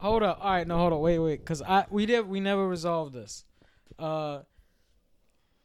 [0.00, 0.38] hold up.
[0.42, 1.00] All right, no, hold on.
[1.00, 3.44] Wait, wait, because I we did we never resolved this.
[3.98, 4.40] Uh,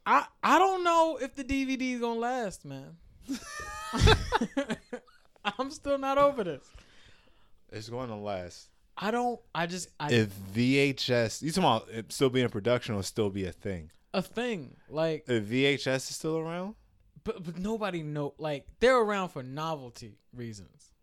[0.05, 2.97] I I don't know if the DVD is gonna last, man.
[5.59, 6.63] I'm still not over this.
[7.71, 8.69] It's going to last.
[8.97, 9.39] I don't.
[9.53, 13.29] I just I If VHS, you talking about it still be in production or still
[13.29, 13.91] be a thing?
[14.13, 16.75] a thing like, If VHS is still around,
[17.25, 20.93] but but nobody know like they're around for novelty reasons.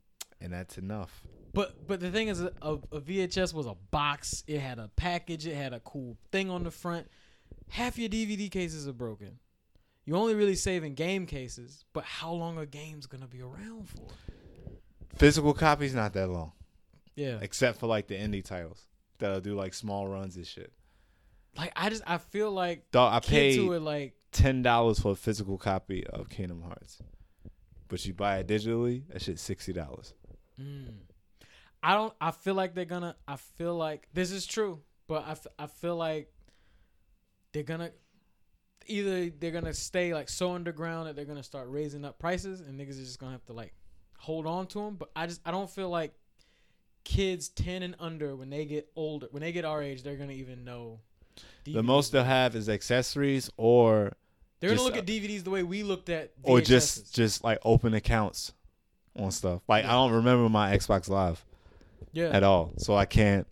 [0.41, 1.23] and that's enough.
[1.55, 4.43] But but the thing is, a, a VHS was a box.
[4.46, 5.46] It had a package.
[5.46, 7.08] It had a cool thing on the front.
[7.68, 9.39] Half your DVD cases are broken.
[10.04, 11.85] You only really saving game cases.
[11.93, 14.08] But how long are games gonna be around for?
[15.17, 16.53] Physical copies not that long,
[17.17, 18.86] Yeah, except for like the indie titles
[19.19, 20.72] that'll do like small runs and shit.
[21.57, 25.13] Like I just I feel like Dog, I paid who are like ten dollars for
[25.13, 26.99] a physical copy of Kingdom Hearts,
[27.89, 30.14] but you buy it digitally, that shit sixty dollars.
[30.58, 30.94] Mm.
[31.82, 32.12] I don't.
[32.20, 33.17] I feel like they're gonna.
[33.27, 36.33] I feel like this is true, but I, f- I feel like
[37.52, 37.91] they're gonna
[38.86, 42.78] either they're gonna stay like so underground that they're gonna start raising up prices, and
[42.78, 43.75] niggas are just gonna have to like
[44.19, 44.94] hold on to them.
[44.94, 46.14] But I just I don't feel like
[47.05, 50.33] kids ten and under when they get older, when they get our age, they're gonna
[50.33, 51.00] even know.
[51.64, 54.12] The most they'll have is accessories or
[54.60, 57.58] they're gonna look uh, at DVDs the way we looked at or just just like
[57.64, 58.53] open accounts
[59.16, 59.62] on stuff.
[59.69, 61.44] Like I don't remember my Xbox Live
[62.12, 62.28] yeah.
[62.31, 63.47] at all, so I can't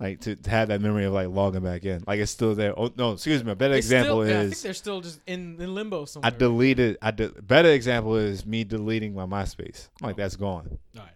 [0.00, 2.02] like to, to have that memory of like logging back in.
[2.06, 2.76] Like it's still there.
[2.78, 3.52] Oh no, excuse me.
[3.52, 6.04] A better It's example still, yeah, I think is they're still just in, in limbo
[6.06, 6.32] somewhere.
[6.34, 6.98] I deleted.
[7.00, 9.88] I de- better example is me deleting my MySpace.
[10.00, 10.16] Like Oh.
[10.16, 10.78] that's gone.
[10.96, 11.12] All right.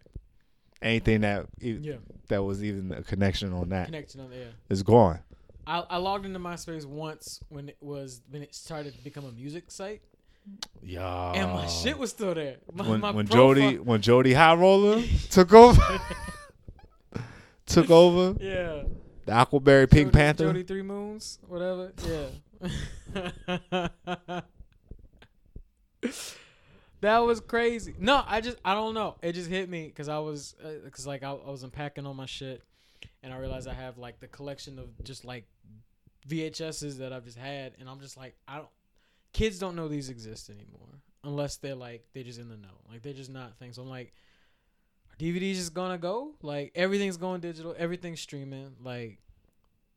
[0.82, 1.94] Anything that Yeah.
[2.28, 4.50] that was even a connection on that Connection on there.
[4.68, 5.20] is gone.
[5.66, 9.32] I, I logged into MySpace once when it was when it started to become a
[9.32, 10.02] music site,
[10.80, 11.32] Yeah.
[11.32, 12.58] and my shit was still there.
[12.72, 15.82] My, when my when Jody when Jody High Roller took over
[17.66, 18.82] took over yeah,
[19.24, 20.44] the Aquaberry Pink Jody, Panther.
[20.46, 21.92] Jody Three Moons, whatever.
[22.06, 22.26] Yeah,
[27.00, 27.94] that was crazy.
[27.98, 29.16] No, I just I don't know.
[29.22, 32.14] It just hit me because I was uh, because like I, I was unpacking all
[32.14, 32.62] my shit,
[33.22, 35.44] and I realized I have like the collection of just like
[36.28, 38.68] VHSs that I've just had, and I'm just like I don't.
[39.32, 42.80] Kids don't know these exist anymore unless they're like they're just in the know.
[42.90, 43.76] Like they're just not things.
[43.76, 44.14] So I'm like,
[45.18, 46.32] DVDs just gonna go?
[46.42, 48.76] Like everything's going digital, everything's streaming.
[48.82, 49.18] Like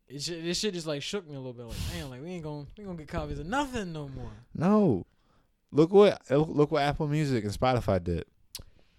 [0.08, 1.66] it shit, this shit just like shook me a little bit.
[1.66, 4.32] Like damn, like we ain't gonna we ain't gonna get copies of nothing no more.
[4.56, 5.06] No,
[5.72, 8.26] look what look what Apple Music and Spotify did.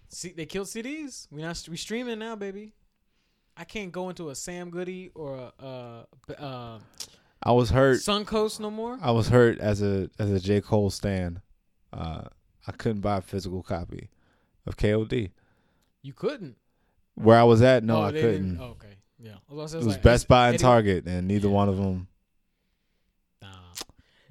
[0.09, 1.27] See, they killed CDs.
[1.31, 2.73] We not we streaming now, baby.
[3.57, 6.79] I can't go into a Sam Goody or a uh, uh,
[7.43, 7.97] I was hurt.
[7.97, 8.99] Suncoast no more.
[9.01, 11.41] I was hurt as a as a J Cole stan.
[11.91, 12.23] Uh,
[12.67, 14.09] I couldn't buy a physical copy
[14.65, 15.31] of KOD.
[16.01, 16.55] You couldn't.
[17.15, 18.57] Where I was at, no, Oh, I couldn't.
[18.59, 19.35] oh, okay, yeah.
[19.49, 21.05] I was, It was Best Buy and Target.
[21.05, 21.53] And neither Yeah.
[21.53, 22.07] one of them.
[23.41, 23.47] Nah.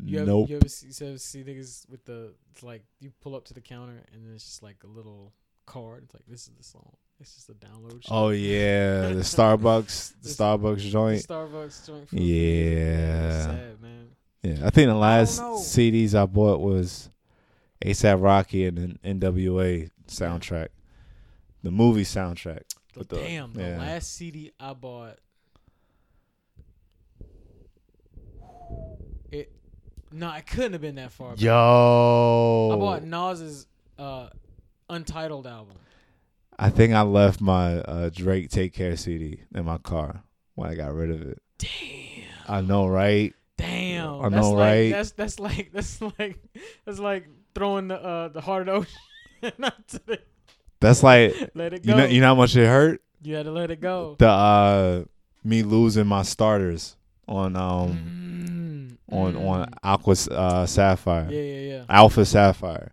[0.03, 0.49] You ever, nope.
[0.49, 3.55] you ever see, you ever see niggas with the it's like you pull up to
[3.55, 5.33] the counter and then it's just like a little
[5.67, 6.05] card.
[6.05, 6.97] It's like this is the song.
[7.21, 8.03] It's just a download.
[8.03, 8.11] Shit.
[8.11, 11.27] Oh yeah, the Starbucks, the Starbucks The joint.
[11.27, 12.13] Starbucks joint.
[12.13, 13.43] Yeah.
[13.45, 14.09] sad man.
[14.43, 15.57] Yeah, I think the last know.
[15.59, 17.11] CDs I bought was
[17.85, 20.69] ASAP Rocky and an NWA soundtrack,
[21.62, 22.62] the movie soundtrack.
[22.94, 23.78] The, the- damn, the yeah.
[23.78, 25.19] last CD I bought.
[29.31, 29.53] It,
[30.12, 31.31] no, it couldn't have been that far.
[31.31, 31.41] back.
[31.41, 33.66] Yo, I bought Nas's
[33.98, 34.28] uh,
[34.88, 35.76] Untitled album.
[36.59, 40.25] I think I left my uh, Drake Take Care CD in my car
[40.56, 41.41] when I got rid of it.
[41.59, 41.69] Damn,
[42.48, 43.34] I know, right?
[43.56, 44.21] damn.
[44.21, 44.91] I that's know, like, right?
[44.92, 46.38] That's that's like that's like
[46.84, 48.87] that's like throwing the uh, the heart of
[49.42, 50.19] the ocean out to the,
[50.81, 51.91] That's like let it go.
[51.93, 53.03] you know, you know how much it hurt.
[53.23, 54.17] You had to let it go.
[54.19, 55.05] The uh,
[55.45, 56.97] me losing my starters
[57.29, 59.49] on um Mm, on mm.
[59.49, 62.93] on Aqua uh, Sapphire, Yeah, yeah, yeah, Alpha Sapphire.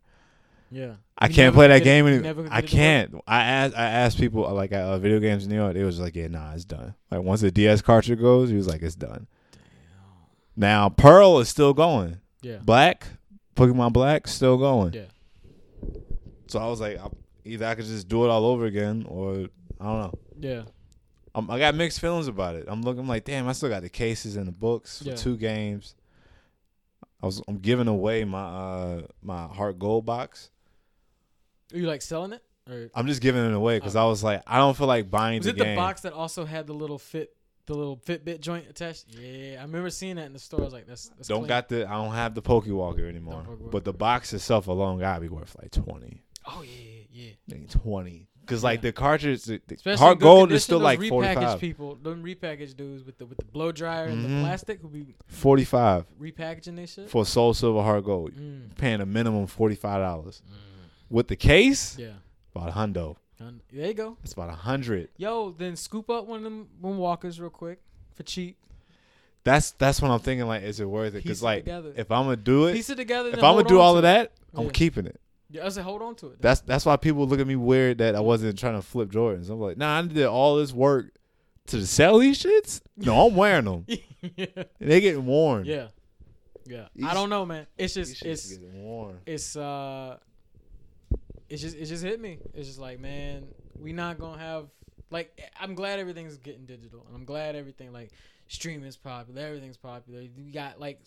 [0.71, 0.93] yeah.
[1.19, 2.29] I You can't play that it- game anymore.
[2.29, 2.65] I get it to work?
[2.67, 3.15] can't.
[3.25, 3.75] I asked.
[3.75, 5.73] I asked people like at uh, video games York.
[5.73, 8.67] They was like, "Yeah, nah, it's done." Like once the DS cartridge goes, he was
[8.67, 9.59] like, "It's done." Damn.
[10.55, 12.19] Now Pearl is still going.
[12.43, 12.57] Yeah.
[12.57, 13.07] Black,
[13.55, 14.93] Pokemon Black, still going.
[14.93, 15.05] Yeah.
[16.47, 17.07] So I was like, I,
[17.47, 19.47] either I could just do it all over again, or
[19.79, 20.13] I don't know.
[20.39, 20.61] Yeah.
[21.35, 22.65] I'm, I got mixed feelings about it.
[22.67, 25.15] I'm looking I'm like, damn, I still got the cases and the books for Yeah.
[25.15, 25.95] two games.
[27.21, 30.49] I was I'm giving away my uh my HeartGold box.
[31.73, 32.43] Are you like selling it?
[32.69, 35.39] Or I'm just giving it away because I was like, I don't feel like buying
[35.39, 35.69] was the it game.
[35.69, 37.33] the box that also had the little fit
[37.65, 39.05] the little Fitbit joint attached?
[39.09, 39.57] Yeah.
[39.59, 40.61] I remember seeing that in the store.
[40.61, 41.47] I was like, that's, that's don't clean.
[41.49, 43.43] got the I don't have the Pokewalker anymore.
[43.47, 43.71] Pokewalker.
[43.71, 46.23] But the box itself alone gotta be worth like twenty.
[46.45, 47.55] Oh yeah, yeah, yeah.
[47.57, 51.59] Like, Twenty Cause like the cartridge, the Especially HeartGold is still like forty five.
[51.59, 54.41] people, them repackaged dudes with the with the blow dryer and the Mhm.
[54.41, 57.09] plastic who be Forty five repackaging this shit.
[57.09, 60.41] for Soul Silver HeartGold, Mm, paying a minimum forty five dollars.
[60.49, 60.53] mm.
[61.09, 62.13] With the case, Yeah,
[62.55, 63.17] about a hundo.
[63.71, 64.17] There you go.
[64.23, 65.09] It's about a hundred.
[65.17, 67.79] Yo, then scoop up one of them one walkers real quick
[68.15, 68.55] for cheap.
[69.43, 70.47] That's that's what I'm thinking.
[70.47, 71.23] Like, is it worth it?
[71.23, 71.93] Because like, together.
[71.97, 73.29] if I'm gonna do it, Piece it together.
[73.29, 74.71] if I'm gonna do all to of that, I'm Yeah.
[74.71, 75.19] keeping it.
[75.49, 76.41] Yeah, I said hold on to it.
[76.41, 79.49] That's that's why people look at me weird that I wasn't trying to flip Jordans.
[79.49, 81.11] I'm like, nah, I did all this work
[81.67, 82.81] to sell these shits.
[82.97, 83.85] No, I'm wearing them.
[84.35, 84.45] yeah.
[84.79, 85.65] they getting worn.
[85.65, 85.87] yeah,
[86.65, 86.87] yeah.
[86.95, 87.65] These- I don't know, man.
[87.77, 89.19] It's just it's worn.
[89.25, 90.17] it's uh
[91.49, 92.39] it's just it just hit me.
[92.53, 93.47] It's just like, man,
[93.79, 94.67] we not gonna have
[95.11, 98.11] like I'm glad everything's getting digital and I'm glad everything like
[98.47, 100.21] streaming's popular, everything's popular.
[100.21, 100.99] You got like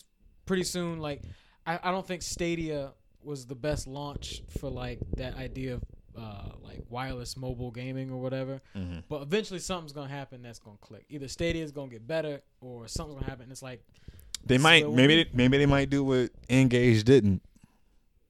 [0.46, 1.22] pretty soon like
[1.66, 2.92] I, I don't think Stadia
[3.22, 5.82] was the best launch for like that idea of
[6.16, 8.60] uh like wireless mobile gaming or whatever.
[8.76, 9.04] Mhm.
[9.08, 11.04] But eventually something's gonna happen that's gonna click.
[11.08, 13.50] Either Stadia is gonna get better or something's gonna happen.
[13.50, 13.84] It's like
[14.44, 17.42] They might maybe they, maybe they might do what N-Gage didn't,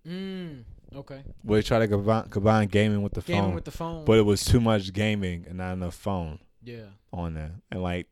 [0.06, 0.64] mm,
[0.94, 1.22] okay.
[1.42, 4.04] where they try to combine, combine gaming with the Gaming phone, with the phone.
[4.04, 6.86] but it was too much gaming and not enough phone yeah.
[7.12, 8.08] on there, and like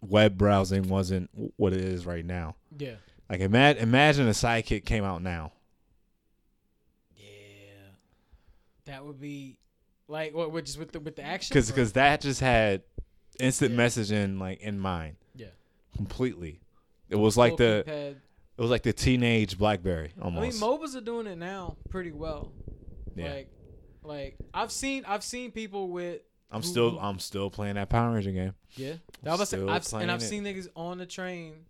[0.00, 2.56] web browsing wasn't what it is right now.
[2.76, 2.94] Yeah.
[3.30, 5.52] Like imagine imagine a sidekick came out now.
[7.16, 7.24] Yeah,
[8.86, 9.58] that would be
[10.08, 10.52] like what?
[10.52, 11.52] With just with the with the action?
[11.54, 12.82] because because that just had
[13.40, 13.78] instant Yeah.
[13.78, 15.46] messaging like in mind yeah,
[15.96, 16.60] completely.
[17.08, 18.10] It was like the keypad.
[18.56, 20.62] it was like the teenage BlackBerry almost.
[20.62, 20.78] I mean.
[20.80, 22.52] MOBAs are doing it now pretty well.
[23.14, 23.50] yeah, Like,
[24.02, 26.20] like I've seen I've seen people with
[26.50, 28.54] I'm who- still I'm still playing that Power Ranger game.
[28.76, 28.88] yeah.
[28.88, 30.26] I was about to say, Still I've and I've it.
[30.26, 31.66] seen niggas on the train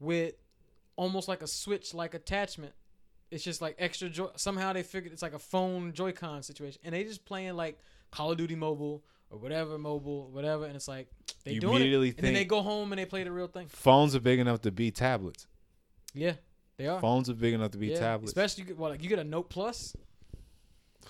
[0.00, 0.34] with
[0.96, 2.72] almost like a switch like attachment.
[3.30, 4.28] It's just like extra joy.
[4.36, 7.78] Somehow they figured it's like a phone Joy-Con situation, and they just playing like
[8.10, 11.08] Call of Duty Mobile or whatever mobile, whatever, and it's like
[11.44, 13.48] they You doing it, immediately and then they go home and they play the real
[13.48, 13.66] thing.
[13.68, 15.46] Phones are big enough to be tablets.
[16.12, 16.34] Yeah,
[16.76, 17.00] they are.
[17.00, 18.30] Phones are big enough to be yeah, tablets.
[18.30, 19.96] Especially you get, well, like you get a Note Plus.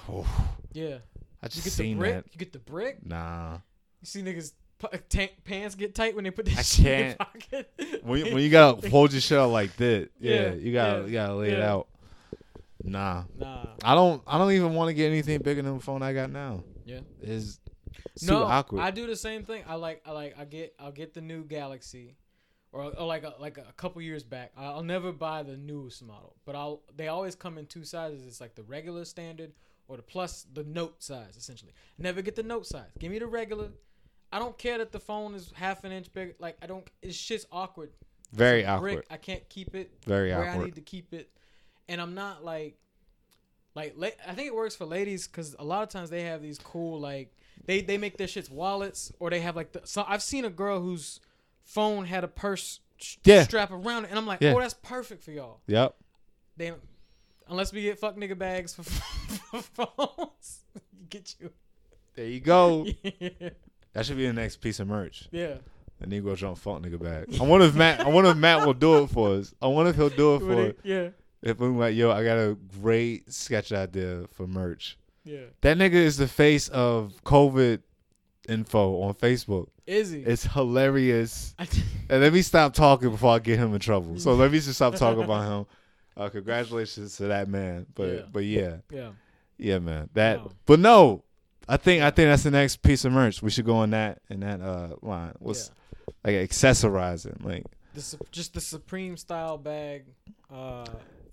[0.08, 0.26] Oh,
[0.72, 0.84] Yeah,
[1.42, 2.14] I you just get the seen brick.
[2.14, 2.24] that.
[2.32, 3.04] You get the brick.
[3.04, 3.54] Nah.
[4.00, 6.86] You see niggas p- uh, tank, pants get tight when they put that I shit
[6.86, 7.18] in can't.
[7.18, 7.72] pocket.
[8.02, 11.00] When you, when you gotta hold your shit out like this, yeah, Yeah, you gotta
[11.00, 11.88] yeah, you gotta lay it out.
[12.84, 16.02] Nah, nah, I don't I don't even want to get anything bigger than the phone
[16.02, 16.62] I got now.
[16.84, 17.00] yeah.
[17.20, 17.58] Is
[18.22, 18.80] no, awkward.
[18.82, 19.64] I do the same thing.
[19.66, 22.16] I like, I like, I get, I'll get the new Galaxy,
[22.72, 24.52] or, or like, a, like a couple years back.
[24.56, 26.82] I'll never buy the newest model, but I'll.
[26.94, 28.26] They always come in two sizes.
[28.26, 29.52] It's like the regular standard
[29.88, 31.72] or the plus, the Note size, essentially.
[31.98, 32.90] Never get the Note size.
[32.98, 33.68] Give me the regular.
[34.32, 36.34] I don't care that the phone is half an inch bigger.
[36.38, 36.86] Like I don't.
[37.02, 37.90] It's just awkward.
[38.32, 38.94] Very awkward.
[38.94, 39.06] brick.
[39.10, 40.46] I can't keep it Very awkward.
[40.46, 41.30] where I need to keep it,
[41.88, 42.76] and I'm not like,
[43.74, 46.42] like la- I think it works for ladies because a lot of times they have
[46.42, 47.34] these cool like
[47.66, 49.80] they they make their shits wallets or they have like the.
[49.84, 51.20] So I've seen a girl whose
[51.64, 53.42] phone had a purse sh- Yeah.
[53.44, 54.54] strap around it, and I'm like, Yeah.
[54.54, 55.60] oh, that's perfect for y'all.
[55.66, 55.94] Yep.
[56.56, 56.72] They
[57.48, 58.82] unless we get fuck nigga bags for,
[59.62, 60.64] for phones,
[61.10, 61.50] get you.
[62.14, 62.86] There you go.
[63.02, 63.50] yeah.
[63.92, 65.28] That should be the next piece of merch.
[65.32, 65.56] yeah.
[66.00, 67.40] A Negro jump fuck nigga bag.
[67.40, 68.00] I wonder if Matt.
[68.00, 69.54] I wonder if Matt will do it for us.
[69.62, 70.62] I wonder if he'll do it Would for.
[70.66, 71.08] it- yeah.
[71.44, 74.96] If I'm like, yo, I got a great sketch idea for merch.
[75.24, 75.44] Yeah.
[75.60, 77.80] That nigga is the face of COVID
[78.48, 79.68] info on Facebook.
[79.86, 80.20] Is he?
[80.20, 81.54] It's hilarious.
[82.10, 84.18] And let me stop talking before I get him in trouble.
[84.18, 85.66] So let me just stop talking about him.
[86.16, 87.86] Uh, congratulations to that man.
[87.94, 88.20] But Yeah.
[88.30, 89.10] but yeah, yeah.
[89.56, 90.10] yeah, man.
[90.12, 90.38] That.
[90.40, 90.50] Wow.
[90.66, 91.24] But no,
[91.66, 93.42] I think I think that's the next piece of merch.
[93.42, 95.32] We should go on that in that uh line.
[95.38, 95.70] What's
[96.24, 97.42] like accessorizing?
[97.42, 100.04] Like The, just the Supreme style bag.
[100.52, 100.84] Uh,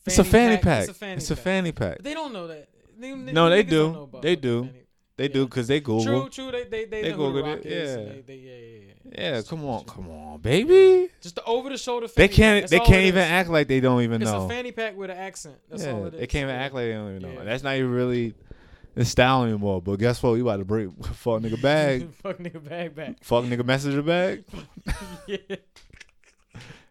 [0.06, 0.82] it's a fanny pack.
[0.84, 1.44] It's a fanny It's a pack.
[1.44, 1.96] fanny pack.
[1.98, 2.70] But they don't know that.
[3.00, 3.70] They, No, they do.
[3.84, 4.70] don't know about They do.
[5.18, 6.04] They do because they Google.
[6.04, 6.52] True, true.
[6.52, 7.96] They they they, They know who the Googled rock it, yeah.
[7.96, 8.94] They, they, yeah, yeah,
[9.24, 9.36] yeah.
[9.36, 11.10] Yeah, come on, come on, baby.
[11.22, 12.08] Just the over the shoulder.
[12.08, 12.64] They can't.
[12.64, 12.70] pack.
[12.72, 14.46] They can't even act like they don't even It's know.
[14.46, 15.58] a fanny pack with an accent.
[15.70, 16.20] That's yeah, all it is.
[16.22, 17.40] they can't even act like they don't even know.
[17.40, 17.44] Yeah.
[17.44, 18.34] That's not even really
[18.96, 19.82] the style anymore.
[19.82, 20.34] But guess what?
[20.34, 23.18] We about to break fuck nigga bag, Fuck nigga bag back.
[23.22, 24.44] fuck nigga messenger bag.
[25.28, 25.38] yeah.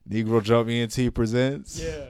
[0.09, 1.81] Negro Jump ENT presents.
[1.81, 2.05] Yeah.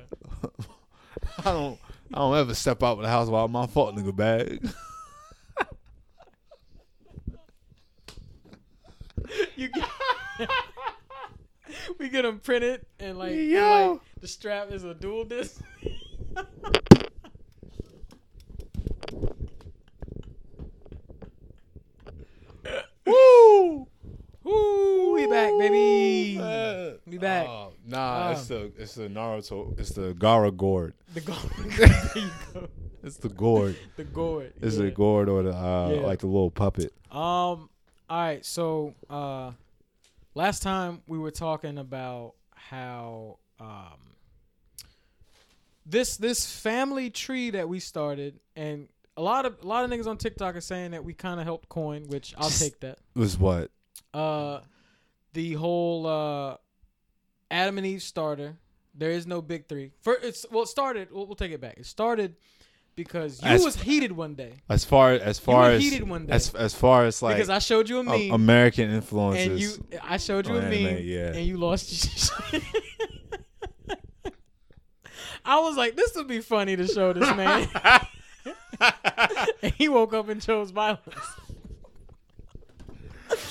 [1.46, 1.78] I don't.
[2.12, 4.68] I don't ever step out of the house without my fuck nigga bag.
[9.54, 9.88] You get,
[11.98, 13.92] we get them printed and like, and, Yo.
[13.92, 15.60] like the strap is a dual disc.
[23.06, 23.86] Woo!
[24.50, 26.38] Woo, we back, baby.
[27.06, 27.46] We back.
[27.48, 29.78] Oh, nah, Um, it's the it's the Naruto.
[29.78, 30.94] It's the Gaara gourd.
[31.14, 31.50] The gold.
[31.76, 32.68] there you go.
[33.02, 33.76] It's the gourd.
[33.96, 34.52] the gourd.
[34.60, 34.84] It's yeah.
[34.84, 36.00] the gourd or the uh, Yeah.
[36.02, 36.92] like the little puppet.
[37.10, 37.16] Um.
[37.18, 37.68] All
[38.10, 38.44] right.
[38.44, 39.52] So, uh,
[40.34, 43.98] last time we were talking about how um
[45.86, 50.06] this this family tree that we started, and a lot of a lot of niggas
[50.06, 52.98] on TikTok are saying that we kind of helped coin, which I'll take that.
[53.14, 53.70] It was what?
[54.12, 54.60] Uh,
[55.32, 56.56] the whole uh,
[57.50, 58.56] Adam and Eve starter.
[58.94, 59.92] There is no big three.
[60.02, 61.08] For it's well, it started.
[61.12, 61.74] We'll, we'll take it back.
[61.78, 62.36] It started
[62.96, 64.54] because you As- was heated one day.
[64.68, 67.36] As far as You far were as heated one day as as far as like
[67.36, 68.32] because I showed you a meme.
[68.32, 69.46] American influences.
[69.46, 71.32] and you I showed you a meme anime, yeah.
[71.32, 72.60] and you lost your
[75.44, 77.68] I was like, this would be funny to show this man.
[79.62, 81.00] and he woke up and chose violence.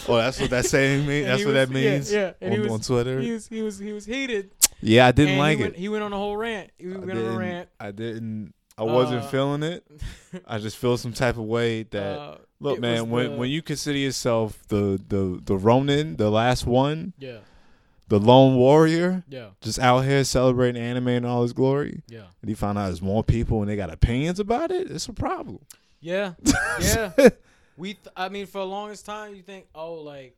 [0.08, 1.28] Oh, that's what that saying means.
[1.28, 2.12] That's what was- that means.
[2.12, 2.48] Yeah, yeah.
[2.48, 3.20] On, he was, on Twitter.
[3.20, 4.52] He was he was he was heated.
[4.82, 5.68] yeah, I didn't and like he it.
[5.68, 6.72] went, he went on a whole rant.
[6.78, 7.38] He I went on a didn't.
[7.38, 7.70] rant.
[7.80, 8.54] I didn't.
[8.78, 9.86] I wasn't Uh, feeling it.
[10.48, 12.20] I just feel some type of way that.
[12.20, 16.66] Uh, Look, man, when the- when you consider yourself the the the Ronin, the last
[16.68, 17.38] one, Yeah,
[18.10, 22.24] the lone warrior, yeah, just out here celebrating anime in all its glory, yeah.
[22.42, 25.14] and you find out there's more people and they got opinions about it, it's a
[25.14, 25.60] problem.
[26.02, 26.34] Yeah.
[26.82, 27.12] Yeah.
[27.80, 30.36] We th- I mean for the longest time you think, "Oh, like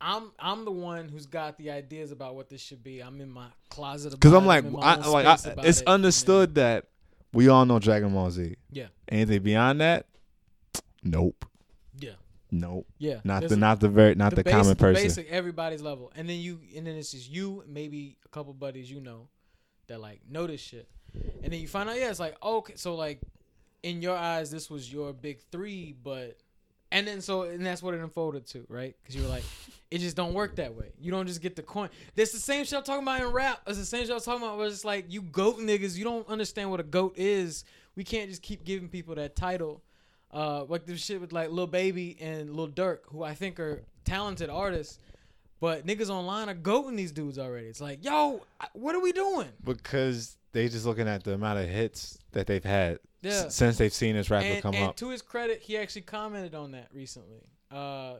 [0.00, 3.00] I'm I'm the one who's got the ideas about what this should be.
[3.00, 5.64] I'm in my closet Because I'm like, in my I, like I, it's it, and
[5.64, 6.86] then- understood that
[7.32, 8.56] we all know Dragon Ball Z.
[8.70, 8.86] Yeah.
[9.08, 10.06] Anything beyond that,
[11.04, 11.44] nope,
[11.98, 12.12] Yeah.
[12.50, 12.86] nope.
[12.98, 13.20] Yeah.
[13.24, 15.02] Not There's the a- not the very not the, basic- common person.
[15.04, 16.12] basic everybody's level.
[16.16, 19.28] And then you and then it's just you, maybe a couple buddies you know
[19.86, 20.88] that like know this shit.
[21.42, 23.20] And then you find out, yeah, it's like, okay, so like
[23.82, 26.38] in your eyes this was your big 3, but
[26.90, 28.94] and then so and that's what it unfolded to, right?
[29.04, 29.44] Cuz you were like
[29.90, 30.92] it just don't work that way.
[30.98, 31.90] You don't just get the coin.
[32.14, 33.60] That's the same shit I'm talking about in rap.
[33.66, 36.04] It's the same shit I was talking about where it's like you goat niggas, you
[36.04, 37.64] don't understand what a goat is.
[37.94, 39.82] We can't just keep giving people that title.
[40.32, 43.82] Uh, like this shit with like Lil Baby and Lil Durk, who I think are
[44.06, 44.98] talented artists,
[45.60, 47.66] but niggas online are goating these dudes already.
[47.66, 48.40] It's like, yo,
[48.72, 49.48] what are we doing?
[49.62, 53.30] because they just looking at the amount of hits that they've had Yeah.
[53.46, 54.96] s- since they've seen this rapper And, come and up.
[54.96, 57.42] to his credit, he actually commented on that recently.
[57.70, 58.14] Uh,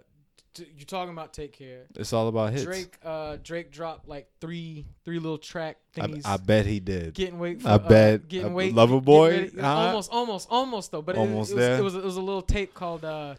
[0.54, 1.82] t- you talking about Take Care?
[1.96, 2.64] It's all about hits.
[2.64, 6.22] Drake, uh, Drake dropped like three, three little track I, thingies.
[6.26, 7.14] I bet he did.
[7.14, 7.62] Getting weight.
[7.62, 8.28] For, I uh, bet.
[8.28, 8.74] Getting weight.
[8.74, 9.66] Lover Boy, huh?
[9.66, 11.02] Almost, almost, almost though.
[11.02, 11.78] But it- Almost it, was, there.
[11.78, 13.34] It was, it was a little tape called uh,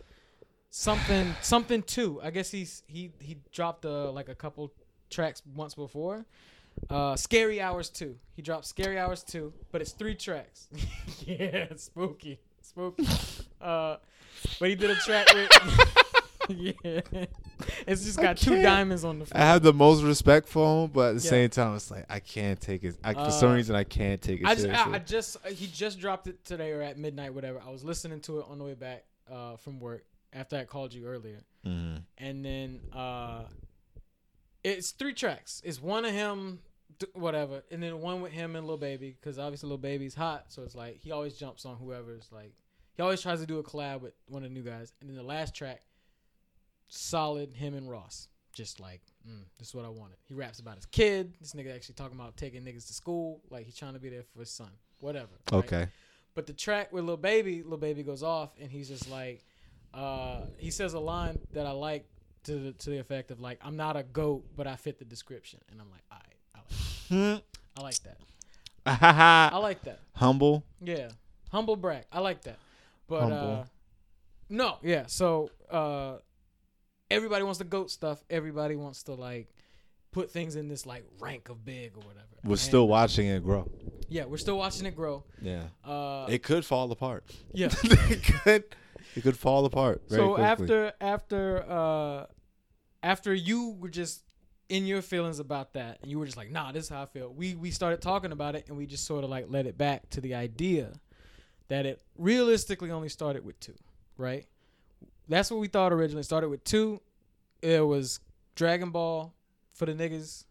[0.69, 2.19] something, something two.
[2.21, 4.71] I guess he's he he dropped uh, like a couple
[5.09, 6.25] tracks once before.
[6.89, 8.17] Uh, Scary Hours two.
[8.35, 10.67] He dropped Scary Hours two, but it's three tracks.
[11.25, 13.05] yeah, spooky, spooky.
[13.61, 13.95] Uh,
[14.59, 15.49] but he did a track with.
[16.49, 16.99] yeah,
[17.87, 19.25] it's just got two diamonds on the.
[19.25, 19.41] front.
[19.41, 21.29] I have the most respect for him, but at the Yeah.
[21.29, 22.97] same time, it's like I can't take it.
[23.05, 24.67] I, for some Uh, reason, I can't take it I just.
[24.67, 27.61] I, I just, uh, he just dropped it today or at midnight, whatever.
[27.65, 30.03] I was listening to it on the way back uh, from work
[30.33, 32.01] after I called you earlier, Mhm.
[32.17, 33.43] and then uh,
[34.63, 35.61] it's three tracks.
[35.65, 36.59] It's one of him,
[37.13, 40.63] whatever, and then one with him and Lil Baby, because obviously Lil Baby's hot, so
[40.63, 42.53] it's like he always jumps on whoever's like,
[42.95, 45.17] he always tries to do a collab with one of the new guys, and then
[45.17, 45.81] the last track,
[46.87, 49.01] solid him and Ross, just like.
[49.27, 50.17] Mm, this is what I wanted.
[50.27, 51.33] He raps about his kid.
[51.39, 53.39] This nigga actually talking about taking niggas to school.
[53.49, 54.67] Like he's trying to be there for his son.
[54.99, 55.29] Whatever.
[55.49, 55.59] right?
[55.59, 55.87] Okay.
[56.35, 59.45] But the track with Lil Baby, Lil Baby goes off, and he's just like,
[59.93, 62.05] uh, he says a line that I like
[62.43, 65.05] to the, to the effect of like, "I'm not a goat, but I fit the
[65.05, 66.33] description," and I'm like, "All right,
[67.11, 67.43] I like,
[67.77, 68.17] I like that.
[69.53, 69.99] I like that.
[70.15, 70.63] Humble.
[70.81, 71.09] Yeah,
[71.51, 72.03] humble brag.
[72.11, 72.57] I like that.
[73.07, 73.63] But uh,
[74.49, 75.05] no, yeah.
[75.07, 76.17] So uh,
[77.09, 78.23] everybody wants the goat stuff.
[78.29, 79.49] Everybody wants to like
[80.11, 82.27] put things in this like rank of big or whatever.
[82.43, 83.69] We're And, still watching it grow.
[84.09, 85.23] yeah, we're still watching it grow.
[85.41, 85.63] Yeah.
[85.83, 87.23] Uh, It could fall apart.
[87.53, 87.69] yeah.
[87.83, 88.63] it could.
[89.15, 90.03] It could fall apart.
[90.09, 90.43] So quickly.
[90.43, 92.25] after after uh
[93.01, 94.23] after you were just
[94.69, 97.05] in your feelings about that and you were just like nah this is how i
[97.05, 99.77] feel we we started talking about it and we just sort of like let it
[99.77, 100.93] back to the idea
[101.67, 103.75] that it realistically only started with two
[104.17, 104.45] right
[105.27, 107.01] that's what we thought originally It started with two
[107.61, 108.21] it was
[108.55, 109.33] dragon ball
[109.73, 110.45] for the niggas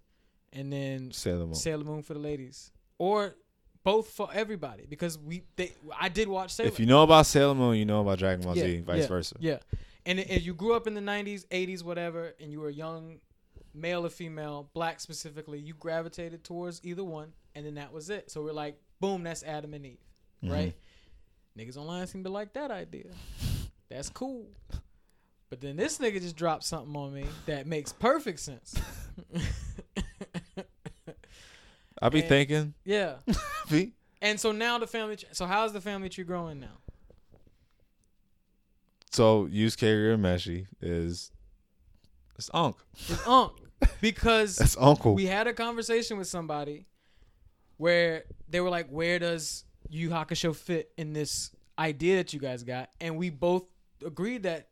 [0.53, 1.55] and then Sailor Moon.
[1.55, 3.35] sailor moon for the ladies or
[3.85, 7.55] both for everybody because we they i did watch sailor if you know about Sailor
[7.55, 9.07] Moon, you know about Dragon Ball Yeah, Z, vice yeah.
[9.09, 9.37] versa.
[9.41, 9.59] yeah.
[10.05, 13.21] And if you grew up in the 90s, 80s, whatever, and you were young,
[13.73, 18.29] male or female, black specifically, you gravitated towards either one, and then that was it.
[18.29, 19.99] So we're like, boom, that's Adam and Eve,
[20.43, 20.53] Mm-hmm.
[20.53, 20.75] right?
[21.57, 23.11] Niggas online seem to like that idea.
[23.89, 24.49] That's cool.
[25.51, 28.75] But then this nigga just dropped something on me that makes perfect sense.
[32.03, 33.17] I be And- thinking, yeah.
[33.71, 35.17] be And so now the family.
[35.17, 36.79] Tree, so how's the family tree growing now?
[39.11, 41.31] So Yusuke Urameshi is
[42.39, 42.77] it's Unc.
[43.09, 43.53] It's Unc
[44.01, 45.15] because That's Uncle.
[45.15, 46.87] we had a conversation with somebody
[47.77, 52.63] where they were like, "Where does Yu Hakusho fit in this idea that you guys
[52.63, 53.65] got?" And we both
[54.05, 54.69] agreed that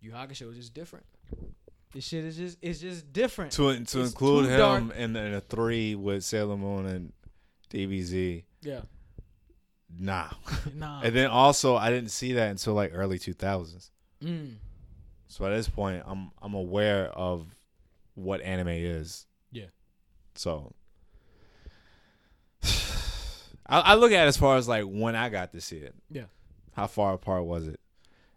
[0.00, 1.06] Yu Hakusho is just different.
[1.94, 3.52] This shit is just it's just different.
[3.52, 4.82] to to It's include him dark.
[4.96, 7.12] in, in a three with Sailor Moon and
[7.70, 8.42] DBZ.
[8.62, 8.80] yeah,
[9.96, 10.30] Nah.
[10.74, 11.00] nah.
[11.02, 13.90] and then also I didn't see that until like early 2000s.
[14.22, 14.56] Mm.
[15.28, 17.46] So at this point, I'm I'm aware of
[18.14, 19.26] what anime is.
[19.52, 19.66] Yeah.
[20.34, 20.72] So
[23.66, 25.94] I, I look at it as far as like when I got to see it.
[26.10, 26.24] Yeah.
[26.72, 27.80] How far apart was it?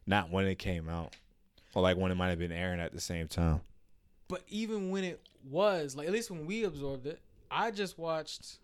[0.05, 1.15] Not when it came out,
[1.73, 3.61] or like when it might have been airing at the same time.
[4.27, 7.19] But even when it was, like at least when we absorbed it,
[7.49, 8.57] I just watched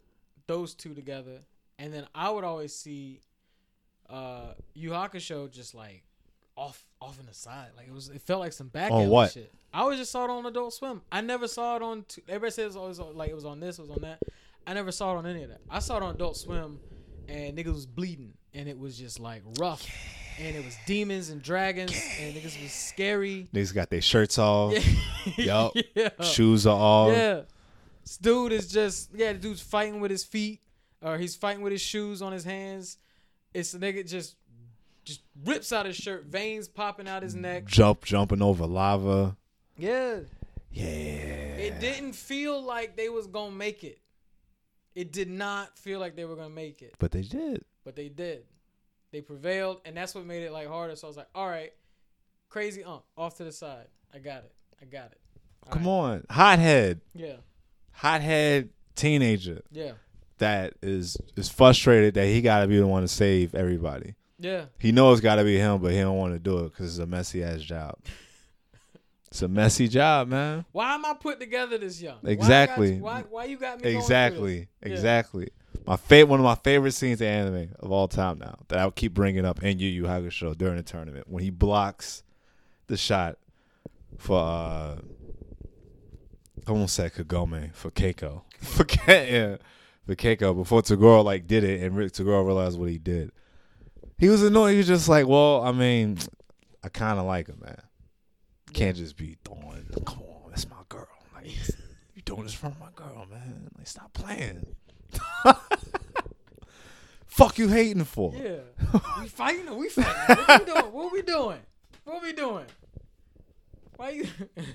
[0.48, 1.40] those two together,
[1.80, 3.22] and then I would always see
[4.10, 6.04] uh Yu Hakusho just like
[6.58, 7.70] off off in the side.
[7.78, 9.32] Like it was it felt like some back On what?
[9.32, 9.54] shit.
[9.74, 11.02] I always just saw it on Adult Swim.
[11.12, 13.60] I never saw it on t- everybody says it's always on- like it was on
[13.60, 14.20] this, it was on that.
[14.68, 15.62] I never saw it on any of that.
[15.70, 16.80] I saw it on Adult Swim
[17.28, 19.86] and niggas was bleeding and it was just like rough.
[20.40, 23.48] And it was demons and dragons and niggas was scary.
[23.54, 24.74] Niggas got their shirts off,
[25.38, 25.74] Yup.
[25.96, 26.10] yeah.
[26.22, 27.12] shoes are off.
[27.12, 27.42] Yeah.
[28.04, 30.60] This dude is just yeah, the dude's fighting with his feet,
[31.02, 32.98] or he's fighting with his shoes on his hands.
[33.54, 34.36] It's the nigga just
[35.06, 37.66] just rips out his shirt, veins popping out his neck.
[37.66, 39.38] Jump, jumping over lava.
[39.78, 40.20] Yeah.
[40.72, 40.84] Yeah.
[40.86, 44.00] It didn't feel like they was gonna make it.
[44.96, 46.96] It did not feel like they were gonna make it.
[47.00, 47.64] But they did.
[47.84, 48.44] But they did.
[49.14, 50.96] They prevailed, and that's what made it like harder.
[50.96, 51.72] So I was like, all right,
[52.50, 53.86] crazy ump, off to the side.
[54.12, 54.52] I got it.
[54.82, 55.20] I got it.
[55.66, 55.92] All Come right.
[55.92, 57.36] on, hothead, Yeah.
[57.92, 59.94] hothead teenager Yeah.
[60.40, 64.16] that is is frustrated that he got to be the one to save everybody.
[64.40, 64.66] Yeah.
[64.80, 66.98] He knows it's got to be him, but he don't want to do it because
[66.98, 67.96] it's a messy ass job.
[69.28, 70.66] it's a messy job, man.
[70.72, 72.18] Why am I put together this young?
[72.22, 73.00] Why I got Exactly.
[73.00, 73.84] Why, why, you got me?
[73.92, 74.68] through Exactly.
[74.84, 74.94] Yeah.
[75.86, 78.92] My favorite, one of my favorite scenes in anime of all time now that I'll
[78.92, 82.24] keep bringing up in Yu Yu Hakusho during the tournament when he blocks
[82.88, 83.38] the shot
[84.18, 84.96] for uh,
[86.66, 89.58] I almost said Kagome for Keiko for Ke- yeah,
[90.06, 93.32] for Keiko before Toguro like did it and Rick Toguro realized what he did.
[94.18, 94.72] He was annoyed.
[94.72, 96.18] He was just like, "Well, I mean,
[96.82, 97.82] I kind of like him, man.
[98.72, 99.86] Can't just be throwing.
[100.06, 101.08] Come on, that's my girl.
[101.36, 101.48] Like,
[102.16, 103.70] you doing this for my girl, man.
[103.78, 104.66] Like, stop playing.
[107.26, 108.34] Fuck you hating for?
[108.36, 108.58] Yeah.
[109.22, 110.36] we fighting or we fighting?
[110.46, 110.92] What we doing?
[110.94, 111.60] What we doing?
[112.06, 112.66] What we doing?
[113.96, 114.28] Why you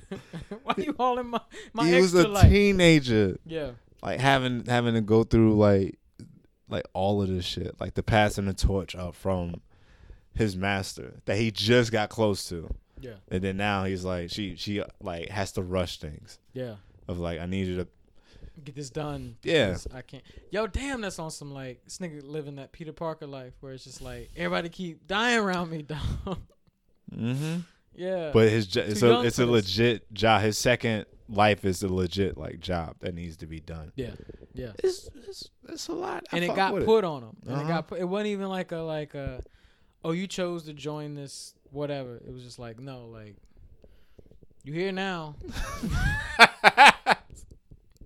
[0.62, 1.40] why you all in my
[1.72, 2.51] my he was extra a life?
[2.51, 3.72] teenager, Yeah.
[4.03, 5.98] like having having to go through like
[6.68, 9.61] like all of this shit, like the passing the torch up from
[10.35, 13.14] his master that he just got close to, Yeah.
[13.31, 16.77] and then now he's like she she like has to rush things Yeah.
[17.09, 17.88] of like I need you to
[18.64, 19.37] Get this done.
[19.42, 19.77] Yeah.
[19.94, 20.23] I can't.
[20.51, 23.85] Yo, damn, that's on some like this nigga living that Peter Parker life where it's
[23.85, 26.38] just like everybody keep dying around me, dog.
[27.14, 27.59] mm-hmm.
[27.94, 28.31] yeah.
[28.33, 30.42] But his jo- it's a it's a legit job.
[30.42, 33.92] His second life is a legit like job that needs to be done.
[33.97, 34.12] yeah.
[34.55, 34.73] Yeah.
[34.83, 37.37] It's it's, it's a lot, I and it got put on him.
[37.47, 37.68] And it Uh-huh.
[37.68, 38.01] got put.
[38.01, 39.42] It wasn't even like a like a,
[40.05, 42.16] oh, you chose to join this whatever.
[42.16, 43.37] It was just like no, like
[44.64, 45.37] you here now.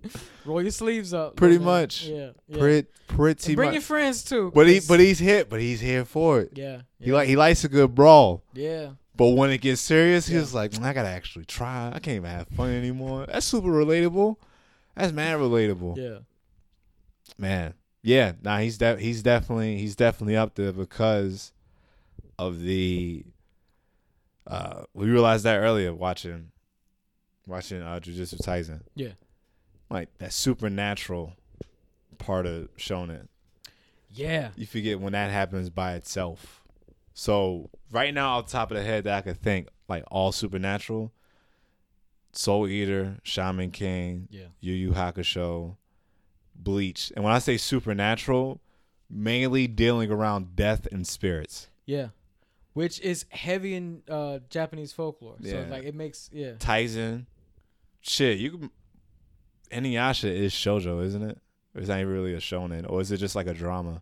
[0.45, 1.35] Roll your sleeves up.
[1.35, 1.65] Pretty man.
[1.65, 2.05] much.
[2.05, 2.31] Yeah.
[2.47, 2.57] yeah.
[2.59, 3.73] Pretty pretty And bring much.
[3.75, 4.51] your friends too.
[4.53, 5.49] but he but he's hit.
[5.49, 6.51] But he's here for it.
[6.55, 6.81] yeah.
[6.99, 8.43] He like he likes a good brawl.
[8.53, 8.91] yeah.
[9.15, 10.39] But when it gets serious, Yeah.
[10.39, 11.89] he's like, I gotta actually try.
[11.89, 13.27] I can't even have fun anymore.
[13.27, 14.37] That's super relatable.
[14.95, 15.97] That's mad relatable.
[15.97, 16.19] Yeah.
[17.37, 17.75] Man.
[18.01, 18.33] Yeah.
[18.41, 21.51] Nah, he's de- he's definitely he's definitely up there because
[22.39, 23.23] of the
[24.47, 26.51] uh we realized that earlier watching
[27.47, 28.81] watching uh Jujutsu Kaisen.
[28.95, 29.09] Yeah.
[29.93, 31.35] Like that supernatural
[32.17, 33.27] part of shonen.
[34.09, 34.49] Yeah.
[34.55, 36.63] You forget when that happens by itself.
[37.13, 40.31] So right now off the top of the head that I could think, like all
[40.31, 41.13] supernatural,
[42.31, 44.47] Soul Eater, Shaman King, Yeah.
[44.59, 45.77] Yu Yu Hakusho,
[46.55, 47.11] Bleach.
[47.15, 48.61] And when I say supernatural,
[49.09, 51.67] mainly dealing around death and spirits.
[51.85, 52.07] Yeah.
[52.73, 55.35] Which is heavy in uh, Japanese folklore.
[55.39, 55.51] Yeah.
[55.51, 56.53] So like it makes yeah.
[56.57, 57.27] Tyson.
[58.01, 58.71] Shit, you can
[59.71, 61.39] Inuyasha is shoujo, isn't it?
[61.75, 62.89] Or is that even really a shonen?
[62.89, 64.01] Or is it just like a drama?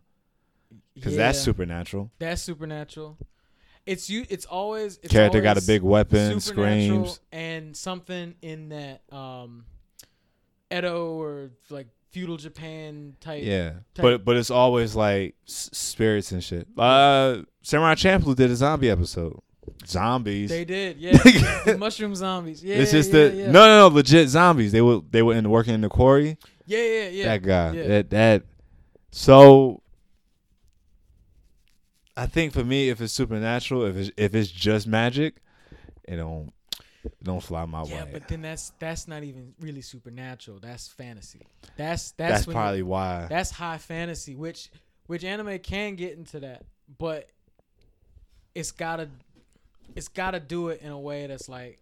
[0.94, 2.10] Because that's supernatural.
[2.18, 3.18] That's supernatural.
[3.86, 4.24] It's you.
[4.28, 7.20] It's always it's Character got a big weapon, screams.
[7.32, 9.64] and something in that um,
[10.72, 13.42] Edo or like feudal Japan type.
[13.42, 16.68] Yeah, type- but but it's always like s- spirits and shit.
[16.78, 19.40] Uh, Samurai Champloo did a zombie episode.
[19.86, 20.50] Zombies.
[20.50, 21.76] They did, yeah.
[21.78, 22.62] Mushroom zombies.
[22.62, 23.46] Yeah, it's just yeah, the yeah.
[23.46, 24.72] no, no, no, legit zombies.
[24.72, 26.36] They were they were in working in the quarry.
[26.66, 27.24] Yeah, yeah, yeah.
[27.24, 27.72] that guy.
[27.72, 27.86] yeah.
[27.88, 28.42] That that.
[29.10, 29.80] So.
[32.14, 35.36] I think for me, if it's supernatural, if it's if it's just magic,
[36.04, 36.52] it don't
[37.04, 38.10] it don't fly my yeah, way.
[38.12, 40.58] but then that's that's not even really supernatural.
[40.60, 41.46] That's fantasy.
[41.76, 43.26] That's that's, that's when you- probably why.
[43.30, 44.70] that's high fantasy, which
[45.06, 46.64] which anime can get into that,
[46.98, 47.30] but
[48.54, 49.08] it's gotta
[49.94, 51.80] it's gotta do it in a way that's like,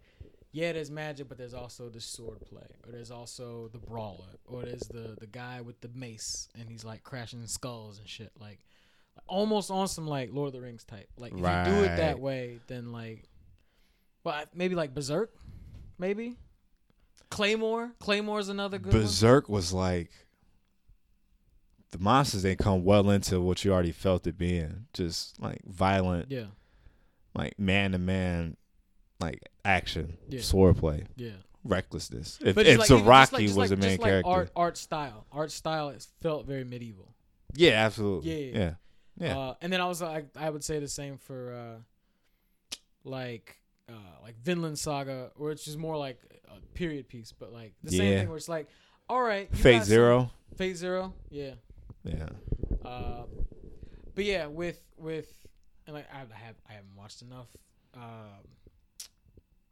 [0.52, 4.62] yeah, there's magic, but there's also the sword play, or there's also the brawler, or
[4.64, 8.58] there's the the guy with the mace and he's like crashing skulls and shit, like
[9.26, 11.08] almost on some like Lord of the Rings type.
[11.16, 13.24] Like if you do it that way, then like,
[14.24, 15.32] well, maybe like Berserk,
[15.98, 16.36] maybe.
[17.30, 19.02] Claymore, Claymore's another good one.
[19.02, 20.10] Berserk was like
[21.92, 26.30] the monsters they come well into what you already felt it being, just like violent,
[26.30, 26.46] Yeah,
[27.34, 28.56] like man to man,
[29.20, 30.40] like action, Yeah.
[30.40, 31.30] swordplay, yeah.
[31.64, 32.38] recklessness.
[32.42, 34.50] If, But if like, even Zaraki just like, just was like, the main character, art,
[34.56, 37.14] art style, art style, it felt very medieval.
[37.54, 38.74] yeah, absolutely, Yeah, yeah,
[39.18, 39.26] yeah.
[39.28, 39.38] yeah.
[39.38, 43.56] Uh, and then I was like, I would say the same for uh, like
[43.88, 47.90] uh, like Vinland Saga, where it's just more like a period piece, but like the
[47.90, 48.68] same thing where it's like,
[49.08, 51.52] all right, you Fate got some- Zero, Phase Zero, yeah.
[52.04, 52.28] yeah,
[52.84, 53.24] Uh,
[54.14, 55.39] but yeah, with with
[55.86, 57.48] and like I have I haven't watched enough
[57.94, 58.46] um,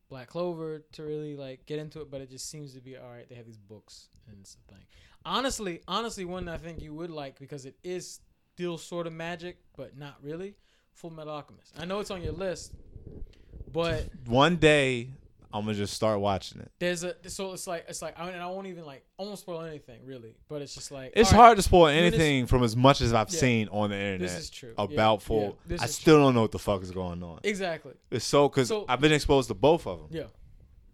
[0.09, 3.11] Black Clover to really like get into it, but it just seems to be all
[3.11, 3.29] right.
[3.29, 4.85] They have these books and it's a thing.
[5.25, 8.21] Honestly, honestly, one I think you would like because it is
[8.55, 10.55] still sort of magic, but not really.
[10.95, 11.75] Full Metal Alchemist.
[11.79, 12.75] I know it's on your list,
[13.73, 15.11] but One day
[15.53, 16.71] I'm gonna just start watching it.
[16.79, 19.23] there's a so it's like it's like I mean, and I won't even like I
[19.23, 22.47] won't spoil anything really, but it's just like It's all right, hard to spoil anything
[22.47, 23.39] from as much as I've Yeah.
[23.41, 24.75] seen on the internet This is true.
[24.77, 25.59] About yeah, full.
[25.67, 27.41] this I still don't know what the fuck is going on.
[27.45, 27.95] exactly.
[28.11, 30.09] It's so because So- I've been exposed to both of them.
[30.11, 30.27] Yeah.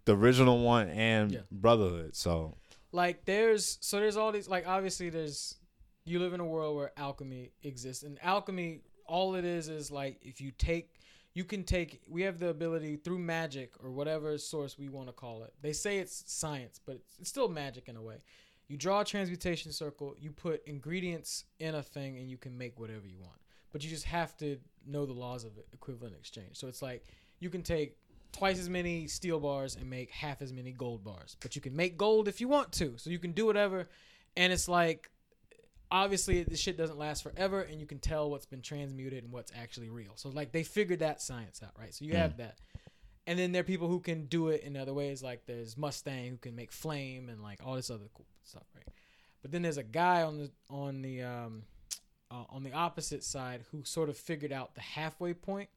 [0.04, 1.40] the original one and Yeah.
[1.50, 2.14] Brotherhood.
[2.14, 2.56] So
[2.92, 5.56] like there's so there's all these like obviously there's
[6.04, 10.18] you live in a world where alchemy exists and alchemy all it is is like
[10.22, 10.90] if you take
[11.34, 15.12] you can take we have the ability through magic or whatever source we want to
[15.12, 18.16] call it they say it's science but it's, still magic in a way
[18.68, 22.78] you draw a transmutation circle you put ingredients in a thing and you can make
[22.78, 23.38] whatever you want
[23.72, 27.04] but you just have to know the laws of equivalent exchange so it's like
[27.40, 27.96] you can take
[28.34, 31.36] twice as many steel bars and make half as many gold bars.
[31.40, 32.94] But you can make gold if you want to.
[32.96, 33.88] So you can do whatever.
[34.36, 35.10] And it's like,
[35.94, 37.62] obviously, this shit doesn't last forever.
[37.62, 40.12] And you can tell what's been transmuted and what's actually real.
[40.16, 41.94] So, like, they figured that science out, right?
[41.94, 42.58] So you have that.
[43.26, 45.22] And then there are people who can do it in other ways.
[45.22, 48.88] Like, there's Mustang who can make flame and, like, all this other cool stuff, right?
[49.40, 51.62] But then there's a guy on the, on the, um,
[52.30, 55.68] uh, on the opposite side who sort of figured out the halfway point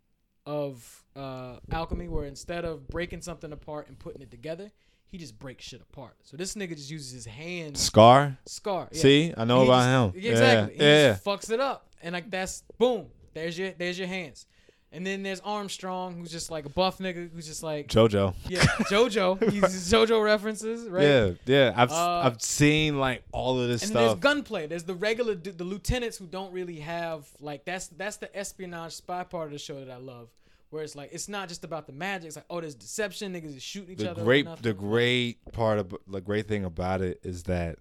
[0.46, 4.72] of uh, alchemy, where instead of breaking something apart and putting it together,
[5.10, 6.16] he just breaks shit apart.
[6.24, 7.80] So this nigga just uses his hands.
[7.80, 8.38] Scar.
[8.46, 8.90] Scar.
[8.92, 9.02] Yeah.
[9.02, 10.32] See, I know about just- him.
[10.32, 10.76] Exactly.
[10.78, 11.12] Yeah, He yeah.
[11.14, 13.08] just fucks it up, and like that's boom.
[13.34, 14.46] There's your there's your hands.
[14.90, 18.34] And then there's Armstrong, who's just like a buff nigga, who's just like JoJo.
[18.48, 19.52] yeah, JoJo.
[19.52, 21.04] He's JoJo references, right?
[21.04, 21.74] Yeah, yeah.
[21.76, 23.90] I've Uh, I've seen like all of this stuff.
[23.98, 24.66] And there's gunplay.
[24.66, 29.26] There's the regular the lieutenants who don't really have like that's that's the espionage spy
[29.26, 30.30] part of the show that I love.
[30.70, 32.28] Where it's like it's not just about the magic.
[32.28, 33.34] It's like oh, there's deception.
[33.34, 34.24] Niggas is shooting each the other.
[34.24, 37.80] great the great part of the great thing about it is that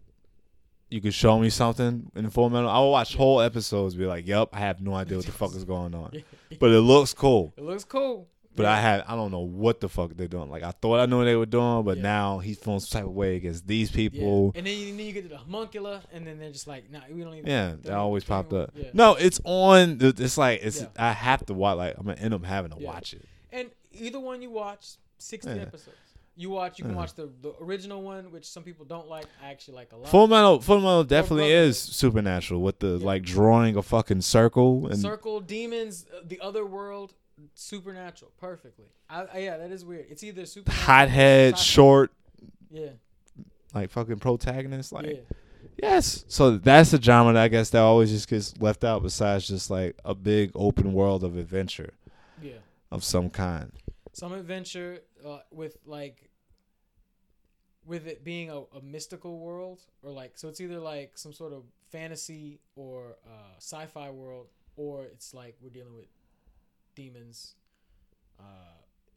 [0.88, 2.68] you could show me something in the Full Metal.
[2.70, 5.55] I will watch whole episodes, be like, "Yep, I have no idea what the fuck
[5.57, 6.22] is going on,"
[6.61, 7.53] but it looks cool.
[7.57, 8.29] It looks cool.
[8.57, 8.73] But Yeah.
[8.73, 10.51] I had I don't know what the fuck they're doing.
[10.51, 12.03] Like I thought I knew what they were doing, but Yeah.
[12.03, 13.97] now he's feeling some type of way against these Yeah.
[13.97, 14.53] people.
[14.55, 17.01] And then you, then you get to the homuncula, and then they're just like, nah,
[17.11, 17.51] we don't even.
[17.51, 18.71] Yeah, that always popped up.
[18.75, 18.90] Yeah.
[18.95, 19.99] No, it's on.
[20.01, 20.81] It's like it's.
[20.81, 20.88] Yeah.
[20.99, 21.77] I have to watch.
[21.77, 22.87] Like I'm gonna end up having to Yeah.
[22.87, 23.25] watch it.
[23.53, 25.62] And either one you watch, sixty Yeah.
[25.62, 25.97] episodes.
[26.38, 26.79] You watch.
[26.79, 29.25] You can watch the the original one, which some people don't like.
[29.42, 30.11] I actually like a lot.
[30.11, 33.07] Full Metal, Full Metal definitely is supernatural with the Yeah.
[33.07, 37.14] like drawing a fucking circle and Circle demons, uh, the other world,
[37.55, 38.87] supernatural, perfectly.
[39.09, 40.07] I, I, yeah, that is weird.
[40.09, 42.12] It's either or hothead, short,
[42.70, 42.90] Yeah,
[43.75, 44.92] like fucking protagonist.
[44.92, 45.20] Like yeah,
[45.83, 49.03] yes, so that's the genre that I guess that always just gets left out.
[49.03, 51.94] Besides just like a big open world of adventure
[52.42, 52.59] yeah.
[52.90, 53.72] of some kind.
[54.12, 56.31] Some adventure uh, with like,
[57.85, 61.53] with it being a, a mystical world, or like, so it's either like some sort
[61.53, 66.07] of fantasy or uh, sci-fi world, or it's like we're dealing with
[66.97, 67.55] demons,
[68.41, 68.43] uh,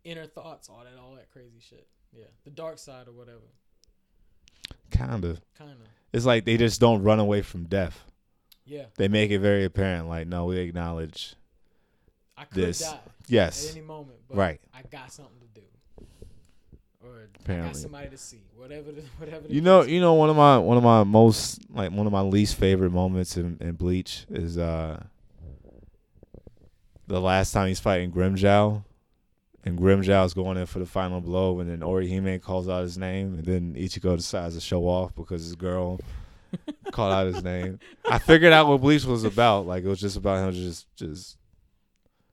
[0.04, 1.88] inner thoughts, all that, all that crazy shit.
[2.16, 3.40] Yeah, the dark side or whatever.
[4.92, 5.42] kind of.
[5.58, 5.88] Kind of.
[6.14, 8.04] It's like they just don't run away from death.
[8.66, 8.86] Yeah.
[8.98, 11.36] They make it very apparent, like, no, we acknowledge.
[12.38, 12.80] I could This.
[12.82, 14.62] die at Yes, any moment, but right.
[14.74, 15.68] I got something to do,
[17.04, 17.74] or I got Apparently.
[17.82, 18.42] somebody to see.
[18.56, 18.92] Whatever.
[18.92, 19.48] The, whatever.
[19.48, 22.12] The You know, you know, one of my one of my most like one of
[22.12, 25.04] my least favorite moments in, in Bleach is uh
[27.14, 28.84] the last time he's fighting Grimmjow,
[29.66, 33.34] and Grimmjow's going in for the final blow, and then Orihime calls out his name,
[33.36, 36.00] and then Ichigo decides to show off because his girl
[36.92, 37.80] called out his name.
[38.10, 39.68] I figured out what Bleach was about.
[39.68, 41.38] Like it was just about him just just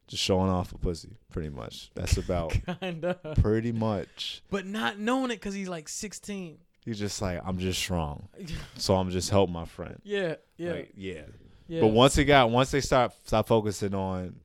[0.06, 1.90] just showing off a pussy, pretty much.
[1.94, 3.18] That's about Kinda.
[3.40, 4.42] pretty much.
[4.50, 6.58] But not knowing it because he's like 16.
[6.84, 8.28] He's just like, I'm just strong,
[8.76, 10.00] so I'm just help my friend.
[10.04, 10.36] yeah.
[10.58, 10.72] Yeah.
[10.72, 11.22] Like, yeah.
[11.66, 11.80] yeah.
[11.80, 14.36] But once it got, once they start start focusing on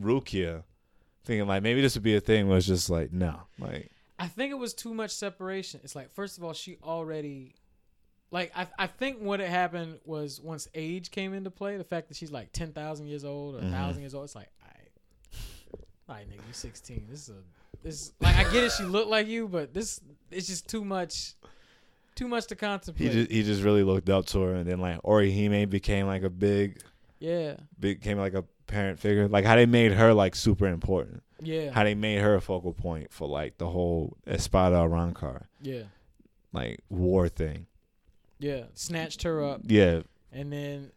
[0.00, 0.62] Rukia,
[1.24, 4.50] thinking like maybe this would be a thing it's just like no, like I think
[4.52, 5.80] it was too much separation.
[5.82, 7.54] It's like first of all, she already
[8.30, 12.08] like I I think what had happened was once age came into play, the fact
[12.08, 13.70] that she's like ten thousand years old or a Mhm.
[13.72, 14.90] thousand years old, it's like, alright,
[16.08, 17.06] alright, nigga, you sixteen.
[17.10, 17.42] This is a
[17.82, 18.72] this like I get it.
[18.72, 21.34] She looked like you, but this it's just too much,
[22.14, 23.12] too much to he contemplate.
[23.12, 26.30] just he just really looked up to her, and then like Orihime became like a
[26.30, 26.82] big,
[27.20, 29.28] yeah, became like a parent figure.
[29.28, 31.22] Like how they made her like super important.
[31.42, 35.82] yeah, How they made her a focal point for like the whole Espada Arrancar yeah,
[36.52, 37.66] like war thing.
[38.38, 38.64] yeah.
[38.74, 40.02] Snatched her up, Yeah,
[40.32, 40.92] and then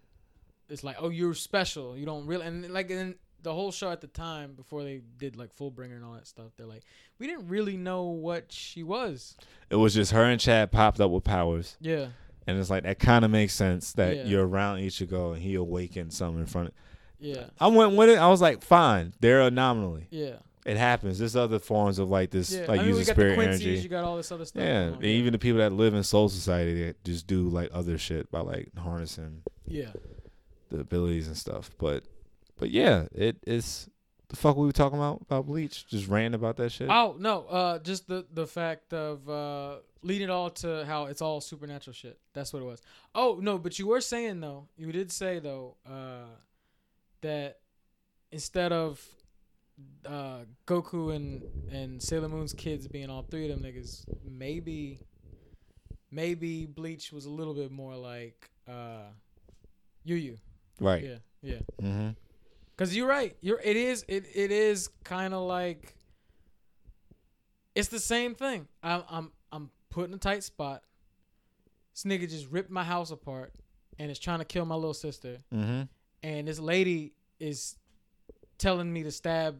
[0.69, 1.97] it's like, oh, you're special.
[1.97, 5.35] You don't really, and like, and the whole show at the time before they did
[5.35, 6.83] like Fullbringer and all that stuff, they're like,
[7.19, 9.35] we didn't really know what she was.
[9.69, 12.07] it was just her and Chad popped up with powers, Yeah,
[12.47, 14.23] and it's like that kind of makes sense that Yeah.
[14.25, 16.69] you're around Ichigo and he awakened something in front.
[16.69, 16.73] of
[17.23, 18.17] yeah, I went with it.
[18.17, 20.07] I was like, fine, they're anomaly.
[20.09, 21.19] yeah, It happens.
[21.19, 22.65] There's other forms of like this, yeah.
[22.67, 23.81] like I mean, using got the spirit Quincy's, energy.
[23.81, 24.61] you got all this other stuff.
[24.61, 24.93] Yeah, on.
[24.95, 28.29] and even the people that live in Soul Society that just do like other shit
[28.29, 29.91] by like harnessing yeah.
[30.69, 31.71] the abilities and stuff.
[31.77, 32.03] But,
[32.57, 33.89] but yeah, it is
[34.33, 35.87] the fuck we were talking about about Bleach.
[35.87, 36.89] Just ranting about that shit.
[36.89, 41.21] Oh no, uh, just the the fact of uh, leading it all to how it's
[41.21, 42.17] all supernatural shit.
[42.33, 42.81] That's what it was.
[43.13, 46.25] Oh no, but you were saying though, you did say though uh,
[47.23, 47.59] that
[48.31, 49.05] instead of
[50.05, 54.99] uh, Goku and and Sailor Moon's kids being all three of them niggas, maybe
[56.11, 59.09] maybe Bleach was a little bit more like uh,
[60.03, 60.37] Yu Yu.
[60.79, 61.03] right.
[61.03, 61.59] Yeah, yeah.
[61.81, 62.09] Mm-hmm.
[62.77, 63.35] Cause you're right.
[63.41, 65.95] You're it is it it is kind of like
[67.75, 68.67] it's the same thing.
[68.81, 70.83] I'm I'm I'm put in a tight spot.
[71.93, 73.53] This nigga just ripped my house apart
[73.99, 75.37] and is trying to kill my little sister.
[75.53, 75.83] Mm-hmm.
[76.23, 77.75] And this lady is
[78.57, 79.59] telling me to stab,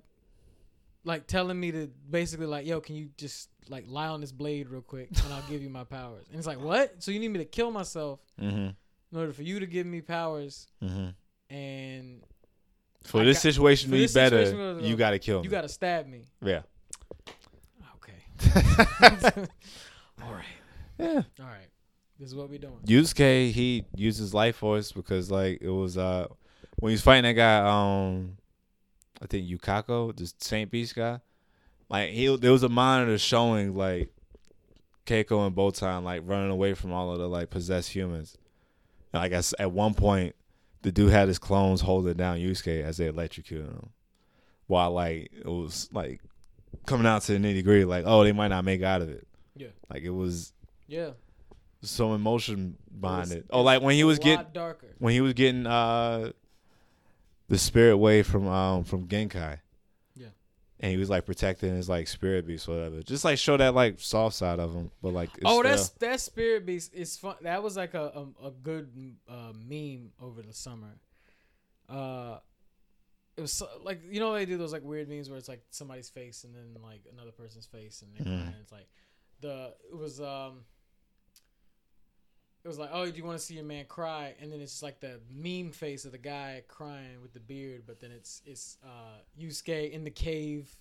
[1.04, 4.69] like telling me to basically like, yo, can you just like lie on this blade
[4.69, 6.26] real quick and I'll give you my powers.
[6.30, 7.02] And it's like, what?
[7.04, 8.58] So you need me to kill myself Mm-hmm.
[8.58, 8.76] in
[9.17, 11.54] order for you to give me powers Mm-hmm.
[11.56, 12.21] and
[13.04, 15.45] For I this got- situation to be better, situation you got to kill me.
[15.45, 16.23] you got to stab me.
[16.43, 16.62] yeah.
[17.95, 18.13] Okay.
[20.23, 20.45] All right.
[20.99, 21.21] yeah.
[21.39, 21.67] All right.
[22.19, 22.80] This is what we doing.
[22.86, 26.28] Yusuke, he uses life force because like it was uh
[26.84, 28.36] when he was fighting that guy, um
[29.22, 31.22] I think Yukako, the Saint Beast guy.
[31.89, 34.10] Like he there was a monitor showing like
[35.06, 38.38] Keiko and Botan like running away from all of the like possessed humans.
[39.13, 40.36] And I guess at one point
[40.82, 43.89] the dude had his clones holding down Yusuke as they electrocuted him.
[44.67, 46.19] While like it was like
[46.86, 49.26] coming out to the nitty gritty, like, oh, they might not make out of it.
[49.56, 49.67] Yeah.
[49.89, 50.52] Like it was
[50.88, 51.12] Yeah.
[51.82, 53.46] some emotion behind was- it.
[53.52, 54.88] Oh, like when he was getting darker.
[55.00, 56.34] when he was getting uh
[57.50, 59.60] the spirit way from um from Genkai.
[60.16, 60.28] Yeah.
[60.80, 63.02] And he was like protecting his like spirit beast whatever.
[63.02, 64.92] Just like show that like soft side of him.
[65.02, 67.36] But like it's Oh, still- that's that spirit beast is fun.
[67.42, 68.90] That was like a a, a good
[69.30, 70.98] uh, meme over the summer.
[71.90, 72.38] Uh,
[73.36, 75.64] it was so, like you know they do those like weird memes where it's like
[75.72, 78.42] somebody's face and then like another person's face and they're Mhm.
[78.44, 78.56] crying.
[78.62, 78.88] It's like
[79.42, 80.66] the it was um.
[82.63, 84.36] It was like, oh, do you want to see your man cry?
[84.41, 87.84] And then it's just like the meme face of the guy crying with the beard,
[87.86, 90.73] but then it's it's uh Yusuke in the cave,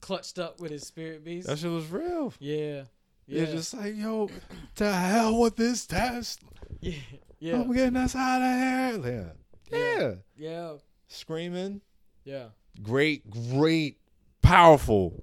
[0.00, 1.48] clutched up with his spirit beast.
[1.48, 2.32] that shit was real.
[2.38, 2.84] yeah,
[3.26, 3.44] yeah, Yeah.
[3.46, 4.30] just like, yo,
[4.76, 6.40] to hell with this test.
[6.80, 6.92] yeah,
[7.40, 7.54] yeah.
[7.56, 9.32] I'm getting us out of here.
[9.72, 9.78] Yeah.
[9.78, 9.98] Yeah.
[9.98, 10.14] Yeah.
[10.36, 10.72] Yeah,
[11.08, 11.80] Screaming.
[12.24, 12.46] yeah,
[12.80, 13.98] Great, great,
[14.40, 15.14] powerful.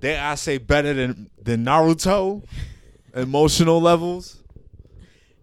[0.00, 2.42] Dare I say better than than Naruto?
[3.14, 4.41] Emotional levels.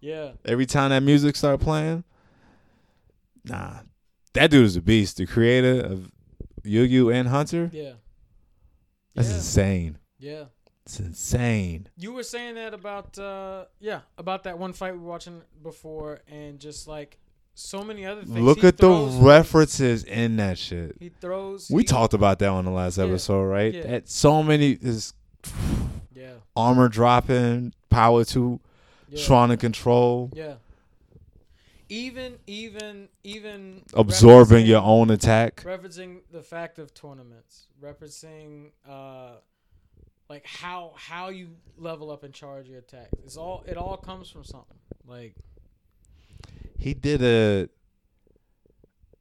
[0.01, 2.03] Yeah, every time that music start playing.
[3.45, 3.79] Nah,
[4.33, 5.17] that dude is a beast.
[5.17, 6.11] The creator of
[6.63, 7.69] Yu Yu and Hunter.
[7.73, 7.93] yeah,
[9.15, 9.97] That's yeah, insane.
[10.19, 10.43] yeah,
[10.85, 11.87] It's insane.
[11.97, 16.19] You were saying that about uh yeah about that one fight we were watching before,
[16.27, 17.17] and just like
[17.55, 18.39] so many other things.
[18.39, 18.89] Look He at the
[19.21, 20.95] references in that shit.
[20.99, 21.69] He throws.
[21.69, 23.73] We he- talked about that on the last Yeah, episode, right?
[23.73, 23.83] yeah.
[23.87, 25.13] That so many is
[26.13, 26.33] Yeah.
[26.55, 28.59] armor dropping, power to
[29.09, 29.25] Yeah.
[29.25, 30.55] trying to control, Yeah.
[31.91, 35.63] Even even even absorbing your own attack.
[35.63, 39.37] referencing the fact of tournaments, referencing uh
[40.29, 43.07] like how how you level up and charge your attack.
[43.25, 44.77] It's all it all comes from something.
[45.07, 45.33] Like
[46.77, 47.69] He did a.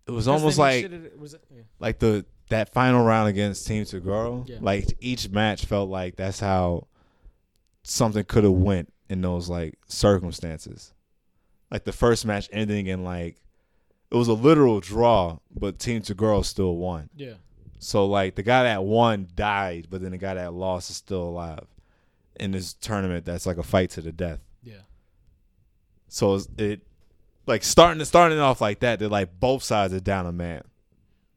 [0.07, 1.62] It was almost like was it, yeah.
[1.79, 4.46] like the that final round against Team Toguro.
[4.46, 4.59] Yeah.
[4.61, 6.87] Like each match felt like that's how
[7.83, 10.92] something could have went in those like circumstances.
[11.70, 13.36] Like the first match ending in like
[14.10, 17.10] it was a literal draw, but Team Toguro still won.
[17.16, 17.34] yeah.
[17.80, 21.22] So like the guy that won died, but then the guy that lost is still
[21.22, 21.66] alive
[22.40, 23.24] in this tournament.
[23.24, 24.40] That's like a fight to the death.
[24.64, 24.80] Yeah.
[26.08, 26.80] So it's- it
[27.46, 28.98] like starting starting off like that.
[28.98, 30.62] They're like both sides are down a man,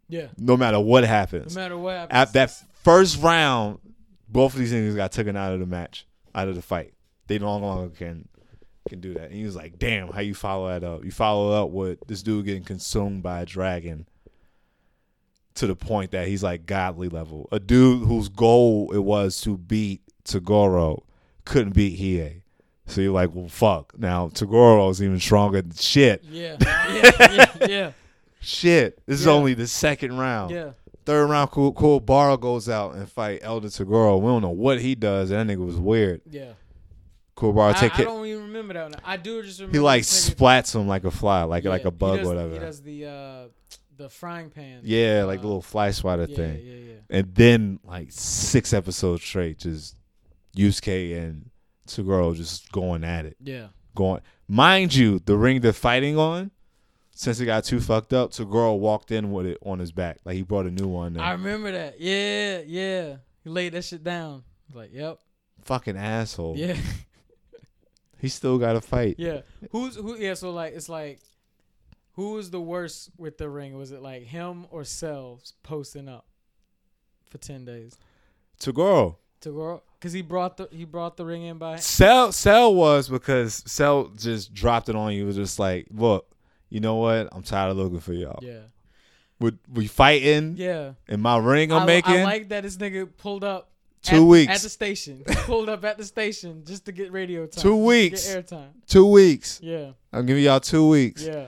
[0.10, 0.28] Yeah.
[0.38, 1.56] no matter what happens.
[1.56, 2.18] No matter what happens.
[2.18, 2.52] At that
[2.84, 3.80] first round,
[4.28, 6.94] both of these niggas got taken out of the match, out of the fight.
[7.32, 8.28] They no longer can
[8.90, 9.26] can do that.
[9.26, 11.06] And he was like, "Damn, how you follow that up?
[11.06, 14.06] You follow up with this dude getting consumed by a dragon."
[15.56, 17.48] To the point that he's like godly level.
[17.52, 21.04] A dude whose goal it was to beat Toguro
[21.46, 22.42] couldn't beat Hiei.
[22.86, 23.98] So you're like, well, fuck.
[24.00, 26.24] Now Toguro's even stronger than shit.
[26.24, 26.58] Yeah.
[26.62, 27.12] Yeah.
[27.32, 27.68] Yeah.
[27.68, 27.92] Yeah.
[28.40, 29.02] Shit.
[29.06, 30.52] This is only the second round.
[30.52, 30.72] yeah.
[31.06, 32.00] Third round, cool, cool.
[32.00, 34.20] Barra goes out and fight Elder Toguro.
[34.22, 35.30] We don't know what he does.
[35.30, 36.22] That nigga was weird.
[36.30, 36.54] Yeah.
[37.42, 38.06] Kuwabara I, take I it.
[38.06, 38.84] don't even remember that.
[38.92, 38.96] One.
[39.04, 42.20] I do just remember He like splats him like a fly, like like a bug
[42.20, 42.54] does, or whatever.
[42.54, 43.48] He does the uh
[43.98, 44.82] the frying pan.
[44.84, 46.62] yeah, like uh, the little fly swatter yeah, thing.
[46.64, 49.96] Yeah, yeah, And then like six episodes straight, just
[50.56, 51.50] Yusuke and
[51.88, 53.38] Toguro just going at it.
[53.40, 53.68] yeah.
[53.94, 56.52] Going, mind you, the ring they're fighting on.
[57.14, 60.36] Since it got too fucked up, Toguro walked in with it on his back, like
[60.36, 61.20] he brought a new one.
[61.20, 62.00] I remember that.
[62.00, 63.18] Yeah, yeah.
[63.44, 64.44] He laid that shit down.
[64.74, 65.20] Like, yep.
[65.64, 66.56] fucking asshole.
[66.58, 66.78] Yeah,
[68.22, 69.16] He still got to fight.
[69.18, 69.42] yeah.
[69.72, 70.16] Who's who?
[70.16, 70.36] Yeah.
[70.36, 71.20] So like, it's like,
[72.14, 73.76] who was the worst with the ring?
[73.78, 76.26] Was it like him or Cells posting up
[77.30, 77.98] for ten days?
[78.60, 79.16] Toguro.
[79.42, 81.78] To go because he brought the he brought the ring in by.
[81.78, 85.24] Cell Cell was because Cell just dropped it on you.
[85.24, 86.28] It was just like, look,
[86.70, 87.30] you know what?
[87.32, 88.40] I'm tired of looking for y'all.
[88.44, 88.66] Yeah,
[89.40, 90.94] We we fighting yeah.
[91.08, 91.72] in my ring.
[91.72, 93.71] I'm I, making I like that this nigga pulled up
[94.02, 94.56] Two at, weeks.
[94.56, 95.24] at the station.
[95.28, 97.62] Pulled up at the station just to get radio time.
[97.62, 98.28] Two weeks.
[98.28, 98.70] get airtime.
[98.88, 99.60] two weeks.
[99.62, 101.24] Yeah, I'm giving y'all two weeks.
[101.24, 101.46] yeah.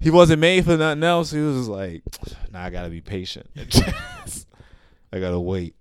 [0.00, 1.30] He wasn't made for nothing else.
[1.30, 2.02] He was just like,
[2.50, 3.46] nah, I gotta be patient.
[5.12, 5.74] I gotta wait.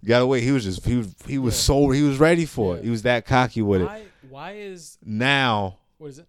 [0.00, 0.42] You gotta wait.
[0.42, 1.60] He was just he was he was Yeah.
[1.60, 2.84] so he was ready for it.
[2.84, 3.84] He was that cocky with it.
[3.84, 4.02] Why?
[4.28, 6.26] Why is Now, what is it?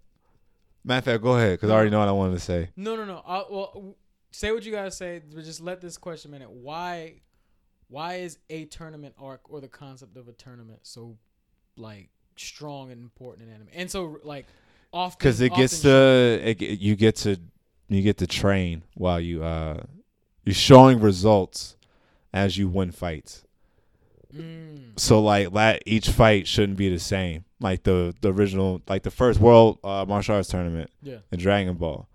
[0.83, 2.69] matter of fact, go ahead because I already know what I wanted to say.
[2.75, 3.21] No, no, no.
[3.25, 3.95] Uh, well,
[4.31, 6.49] say what you gotta say, but just let this question a minute.
[6.49, 7.21] Why,
[7.89, 11.17] why is a tournament arc or the concept of a tournament so
[11.75, 14.45] like strong and important in anime, and so like
[14.93, 17.39] often because it gets to it, you get to
[17.89, 19.81] you get to train while you uh
[20.45, 21.75] you're showing results
[22.33, 23.43] as you win fights.
[24.33, 27.45] Mm, so like that each fight shouldn't be the same.
[27.59, 31.75] Like the the original like the first world uh, martial arts tournament yeah, in dragon
[31.75, 32.07] ball.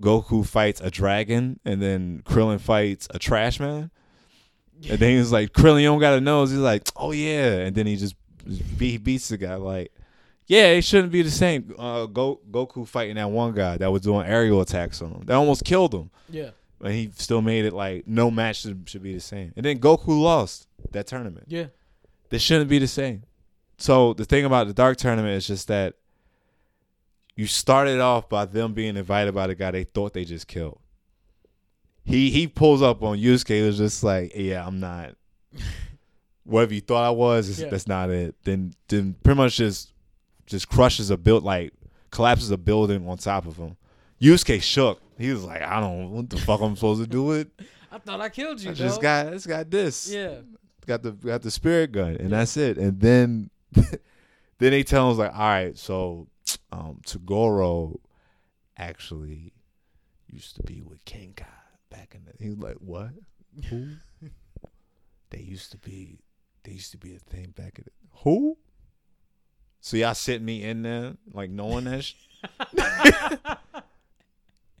[0.00, 3.90] Goku fights a dragon and then krillin fights a trash man
[4.88, 7.74] and then he's like krillin you don't got a nose he's like oh yeah and
[7.74, 8.14] then he just
[8.78, 9.92] he beats the guy like
[10.48, 11.74] yeah, it shouldn't be the same.
[11.78, 15.22] Uh, Go, Goku fighting that one guy that was doing aerial attacks on him.
[15.26, 16.10] That almost killed him.
[16.30, 19.52] yeah, And he still made it like no match should, should be the same.
[19.56, 21.44] And then Goku lost that tournament.
[21.48, 21.66] yeah,
[22.30, 23.24] They shouldn't be the same.
[23.76, 25.96] So the thing about the Dark Tournament is just that
[27.36, 30.80] you started off by them being invited by the guy they thought they just killed.
[32.08, 33.64] He he pulls up on Yusuke.
[33.66, 35.14] Was just like, yeah, I'm not.
[36.44, 37.68] Whatever you thought I was, Yeah.
[37.68, 38.34] that's not it.
[38.44, 39.92] Then then pretty much just
[40.46, 41.72] just crushes a build like
[42.10, 43.76] collapses a building on top of him.
[44.20, 45.00] Yusuke shook.
[45.18, 47.48] He was like, I don't what the fuck I'm supposed to do with.
[47.92, 48.70] I thought I killed you.
[48.70, 49.02] I just dog.
[49.02, 50.36] got I just got this yeah,
[50.86, 52.38] got the got the spirit gun, and Yeah.
[52.38, 52.78] that's it.
[52.78, 53.90] And then then
[54.58, 56.28] they tell him like, all right, so
[56.72, 57.98] um Toguro
[58.78, 59.52] actually
[60.26, 61.44] used to be with Genkai
[61.90, 62.32] back in the.
[62.42, 63.10] He was like, what?
[63.70, 63.88] Who?
[65.30, 66.18] they used to be.
[66.64, 67.90] They used to be a thing back in the.
[68.24, 68.56] Who?
[69.80, 72.14] So y'all sitting me in there like knowing that, sh-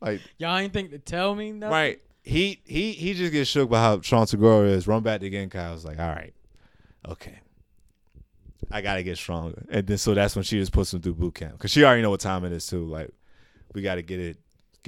[0.00, 1.72] like y'all ain't think to tell me nothing.
[1.72, 2.00] Right.
[2.22, 4.86] He he he just gets shook by how Sean Toguro is.
[4.86, 5.22] Run back.
[5.22, 6.34] I was like, all right.
[7.08, 7.38] okay,
[8.70, 9.64] I gotta get stronger.
[9.70, 12.02] And then so that's when she just puts him through boot camp because she already
[12.02, 12.84] know what time it is too.
[12.84, 13.10] Like
[13.72, 14.36] we gotta get it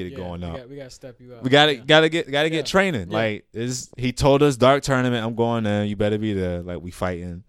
[0.05, 0.57] get it Yeah, going we up.
[0.57, 1.43] Got, we gotta step you up.
[1.43, 1.83] We gotta Yeah.
[1.87, 2.57] gotta get gotta Yeah.
[2.59, 3.09] get training.
[3.11, 5.25] Like is he told us dark tournament.
[5.25, 5.85] I'm going there.
[5.85, 6.63] You better be there.
[6.63, 7.45] Like we fighting.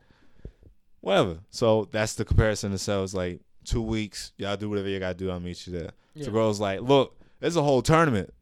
[1.01, 1.39] Whatever.
[1.49, 3.13] So that's the comparison to cells.
[3.13, 4.31] Like two weeks.
[4.37, 5.31] Y'all do whatever you gotta do.
[5.31, 5.91] I'll meet you there.
[6.13, 6.25] Yeah.
[6.25, 8.33] So girls like, look, there's a whole tournament.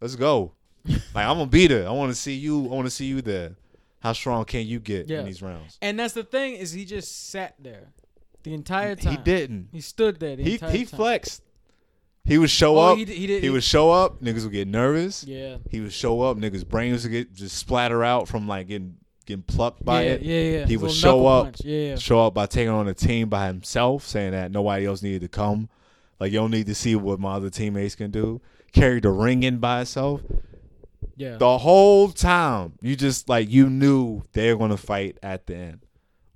[0.00, 0.52] Let's go.
[0.86, 1.86] like I'm gonna be there.
[1.86, 2.64] I want to see you.
[2.66, 3.56] I want to see you there.
[4.00, 5.78] How strong can you get in these rounds?
[5.82, 7.88] And that's the thing is he just sat there
[8.44, 9.16] the entire time.
[9.16, 9.68] He didn't.
[9.72, 10.86] He stood there the He he time.
[10.86, 11.42] flexed.
[12.26, 12.98] He would show Oh, up.
[12.98, 14.20] he did- he did- he would show up.
[14.20, 15.24] Niggas would get nervous.
[15.24, 15.58] Yeah.
[15.70, 16.36] He would show up.
[16.36, 18.96] Niggas' brains would get just splatter out from like getting
[19.26, 20.22] getting plucked by yeah, it.
[20.22, 20.64] yeah, yeah.
[20.66, 21.44] He His would little show knuckle up.
[21.46, 21.60] punch.
[21.64, 21.96] Yeah, yeah.
[21.96, 25.28] Show up by taking on a team by himself, saying that nobody else needed to
[25.28, 25.68] come.
[26.20, 28.40] Like you don't need to see what my other teammates can do.
[28.72, 30.20] Carried the ring in by himself.
[31.16, 31.36] Yeah.
[31.38, 35.80] The whole time, you just like you knew they were gonna fight at the end.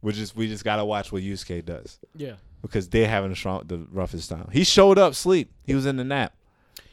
[0.02, 2.34] We just we just gotta watch what Yusuke does yeah.
[2.62, 4.48] Because they're having the strong the roughest time.
[4.52, 5.50] He showed up sleep.
[5.64, 6.34] He was in the nap.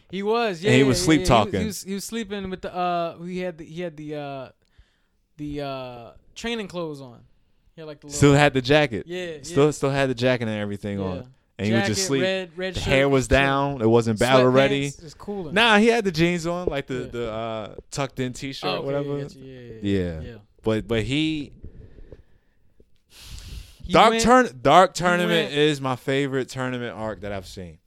[0.09, 0.70] He was, yeah.
[0.72, 1.18] And he was yeah, sleep yeah.
[1.18, 1.59] He was- talking.
[1.59, 4.49] He was, he was sleeping with the uh he had the he had the uh
[5.38, 7.22] the uh training clothes on.
[7.76, 9.03] He had like the little Still had the jacket.
[9.07, 9.72] Yeah, Still yeah.
[9.72, 11.05] still had the jacket and everything yeah.
[11.05, 11.34] on.
[11.59, 12.22] And he was just Jacket, sleep.
[12.22, 13.82] Red, red the shirt, hair was down.
[13.82, 14.89] It wasn't battle ready.
[14.91, 15.53] sweatpants, Just cooling.
[15.55, 18.74] Nah, he had the jeans on, like the the uh, tucked in t shirt, Oh,
[18.76, 19.18] okay, whatever.
[19.18, 20.22] yeah, yeah, yeah, Yeah.
[20.22, 20.36] yeah.
[20.61, 21.51] But but he
[23.88, 27.79] He dark went- turn dark tournament went- is my favorite tournament arc that I've seen.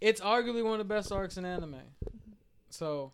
[0.00, 1.80] It's arguably one of the best arcs in anime.
[2.70, 3.12] So,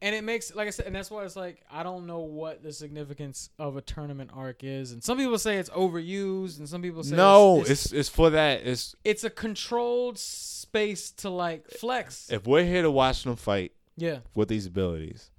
[0.00, 2.62] and it makes like I said, and that's why it's like I don't know what
[2.62, 6.82] the significance of a tournament arc is, and some people say it's overused, and some
[6.82, 8.66] people say No, it's, it's it's it's for that.
[8.66, 12.30] It's it's a controlled space to like flex.
[12.30, 15.30] if we're here to watch them fight Yeah, with these abilities,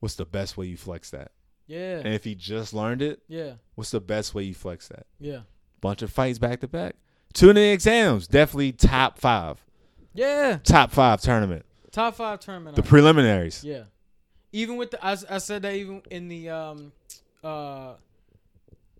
[0.00, 1.30] what's the best way you flex that?
[1.66, 5.06] yeah, And if he just learned it, yeah, what's the best way you flex that?
[5.20, 5.40] yeah,
[5.84, 6.96] Bunch of fights back to back.
[7.34, 9.62] Chunin exams, definitely top five.
[10.14, 10.58] yeah.
[10.64, 11.66] Top five tournament.
[11.92, 12.74] Top five tournament.
[12.74, 12.88] The arc.
[12.88, 13.62] preliminaries.
[13.62, 13.82] Yeah.
[14.52, 16.92] Even with the I, I said that even in the um
[17.42, 17.96] uh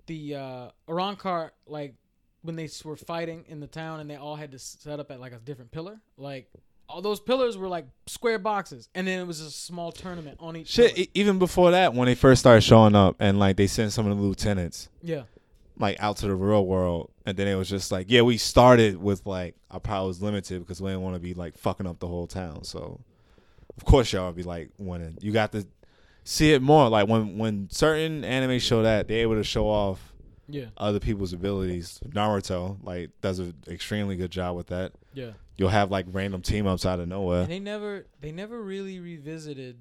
[0.05, 1.95] the uh Arrancar like
[2.43, 5.19] when they were fighting in the town and they all had to set up at
[5.19, 6.51] like a different pillar like
[6.87, 10.55] all those pillars were like square boxes and then it was a small tournament on
[10.55, 13.69] each Shit, e- even before that, when they first started showing up and like they
[13.69, 15.23] sent some of the lieutenants yeah
[15.79, 18.97] like out to the real world, and then it was just like, yeah, we started
[18.97, 21.99] with like our power was limited because we didn't want to be like fucking up
[21.99, 22.65] the whole town.
[22.65, 23.01] So
[23.77, 25.19] of course y'all would be like winning.
[25.21, 25.67] You got to
[26.23, 26.89] see it more.
[26.89, 30.13] Like when when certain anime show that they're able to show off
[30.49, 31.99] yeah other people's abilities.
[32.09, 34.93] Naruto like does an extremely good job with that.
[35.15, 37.43] yeah You'll have like random team ups out of nowhere.
[37.43, 39.79] and they never they never really revisited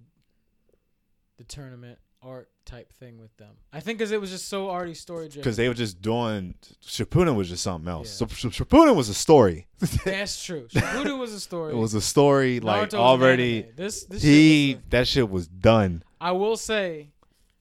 [1.38, 4.94] the tournament art type thing with them I think because it was just so already
[4.94, 6.56] story driven Because they were just doing
[6.86, 8.22] Shippuden was just something else.
[8.22, 8.28] Yeah.
[8.28, 9.68] So Sh- Shippuden was a story.
[10.06, 13.66] that's true Shippuden was a story It was a story Naruto like already.
[13.76, 16.04] This, this He was that shit was done.
[16.22, 17.12] I will say,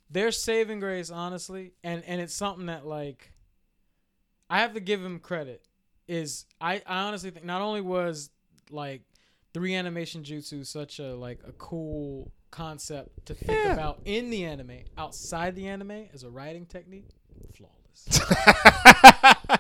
[0.08, 3.32] their saving grace, honestly, and and it's something that like,
[4.48, 5.66] I have to give him credit.
[6.06, 8.30] Is I, I honestly think not only was
[8.70, 9.02] like
[9.52, 13.72] the reanimation jutsu such a like a cool concept to think Yeah.
[13.72, 17.08] about in the anime, outside the anime as a writing technique,
[17.56, 18.04] flawless.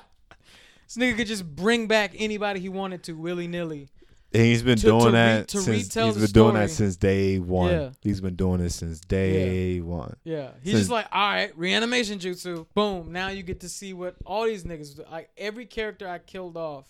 [0.86, 3.88] this nigga could just bring back anybody he wanted to willy nilly.
[4.34, 7.38] And he's been To- doing to that to since he's been doing that since day
[7.38, 7.70] one.
[7.70, 7.90] Yeah.
[8.00, 10.16] He's been doing this since day one.
[10.24, 13.12] Yeah, he's Since- just like, all right, reanimation jutsu, boom.
[13.12, 15.04] Now you get to see what all these niggas, do.
[15.10, 16.86] like every character I killed off.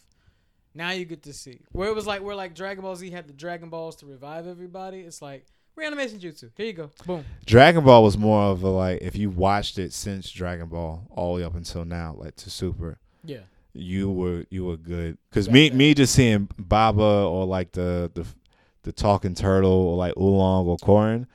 [0.74, 3.26] Now you get to see where it was like where like Dragon Ball Z had
[3.26, 5.00] the Dragon Balls to revive everybody.
[5.00, 5.44] It's like
[5.76, 6.50] reanimation jutsu.
[6.56, 7.24] Here you go, boom.
[7.46, 11.34] Dragon Ball was more of a like if you watched it since Dragon Ball all
[11.34, 13.40] the way up until now, like to Super, Yeah,
[13.72, 15.18] you were you were good.
[15.30, 15.78] Because me then.
[15.78, 18.26] me just seeing Baba or like the the
[18.84, 21.26] the talking turtle or like Oolong or Korin,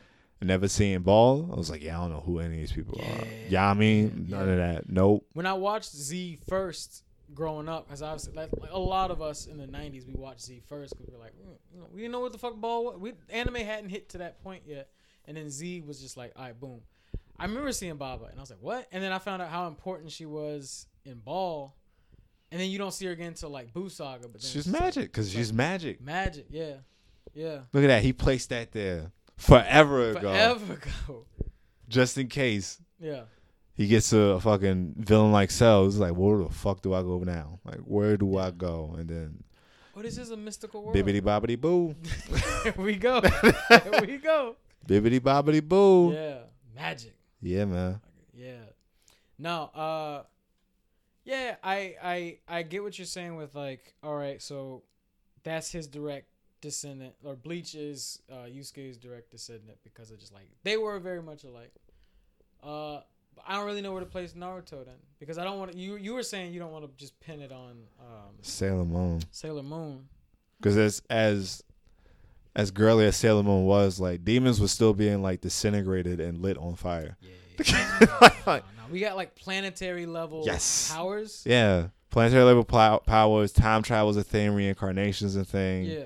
[0.41, 2.99] never seeing Ball, I was like, yeah, I don't know who any of these people
[3.01, 3.25] are.
[3.49, 3.73] Yeah.
[3.73, 4.37] Yami, Yeah.
[4.37, 4.89] none of that.
[4.89, 5.25] Nope.
[5.33, 7.03] when I watched Z first
[7.33, 10.41] growing up, because obviously like, like a lot of us in the '90s, we watched
[10.43, 12.55] Z first because we were like, mm, you know, we didn't know what the fuck
[12.55, 12.85] ball.
[12.85, 12.97] Was.
[12.97, 14.89] We anime hadn't hit to that point yet,
[15.25, 16.81] and then Z was just like, all right, boom.
[17.39, 18.87] I remember seeing Baba, and I was like, what?
[18.91, 21.75] And then I found out how important she was in Ball,
[22.51, 24.27] and then you don't see her again until like Boo Saga.
[24.27, 26.01] But then She's like magic because she's magic.
[26.01, 26.73] magic, yeah,
[27.33, 27.59] yeah.
[27.73, 28.03] Look at that.
[28.03, 31.25] He placed that there forever ago, Forever ago,
[31.87, 33.21] just in case yeah.
[33.77, 35.85] He gets a fucking villain like Cell.
[35.85, 37.59] It's like, where the fuck do I go now?
[37.63, 38.95] Like, where do I go?
[38.97, 39.43] And then
[39.93, 40.95] What is this a mystical world?
[40.97, 41.95] bibbity bobbity boo,
[42.63, 43.21] Here we go.
[43.69, 44.55] Here we go.
[44.87, 46.11] bibbity bobbity boo.
[46.13, 46.39] Yeah,
[46.75, 47.13] magic.
[47.41, 48.01] Yeah, man.
[48.33, 48.65] Yeah.
[49.37, 50.23] No, uh
[51.23, 54.83] yeah, I I I get what you're saying with like, all right, so
[55.43, 56.27] that's his direct
[56.61, 61.21] descendant or Bleach is uh Yusuke's direct descendant because of just like they were very
[61.21, 61.73] much alike.
[62.63, 63.01] Uh
[63.37, 65.77] but I don't really know where to place Naruto then because I don't want to
[65.77, 69.21] you you were saying you don't want to just pin it on um Sailor Moon.
[69.31, 70.07] Sailor Moon.
[70.59, 71.63] Because as as
[72.55, 76.57] as girly as Sailor Moon was, like demons was still being like disintegrated and lit
[76.57, 77.15] on fire.
[77.21, 77.29] Yeah.
[77.65, 78.29] yeah.
[78.47, 78.61] No, no,
[78.91, 80.91] we got like planetary level Yes.
[80.91, 81.43] powers.
[81.45, 85.85] Yeah, planetary level plow- powers, time travel's a thing, reincarnations a thing.
[85.85, 86.03] Yeah.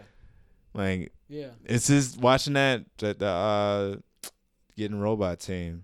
[0.74, 1.50] Like Yeah.
[1.66, 3.96] it's just watching that that the uh,
[4.78, 5.84] getting robot team,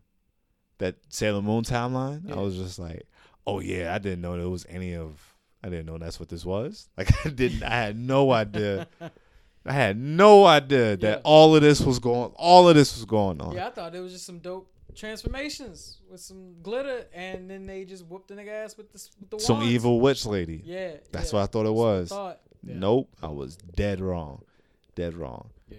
[0.80, 2.22] that Sailor Moon timeline.
[2.28, 2.36] Yeah.
[2.36, 3.06] I was just like,
[3.46, 5.20] oh yeah, I didn't know there was any of.
[5.64, 6.88] I didn't know that's what this was.
[6.98, 7.64] Like I didn't.
[7.64, 8.88] I had no idea.
[9.66, 11.22] I had no idea that Yeah.
[11.26, 12.32] all of this was going.
[12.36, 13.54] All of this was going on.
[13.54, 17.84] Yeah, I thought it was just some dope transformations with some glitter, and then they
[17.86, 19.72] just whooped the nigga ass with the with the Some wands.
[19.74, 20.62] evil witch lady.
[20.64, 21.40] Yeah, That's yeah.
[21.40, 22.10] what I thought it I was.
[22.10, 22.40] thought.
[22.64, 22.76] Yeah.
[22.78, 24.44] Nope, I was dead wrong.
[24.96, 25.50] Dead wrong.
[25.70, 25.78] Yeah,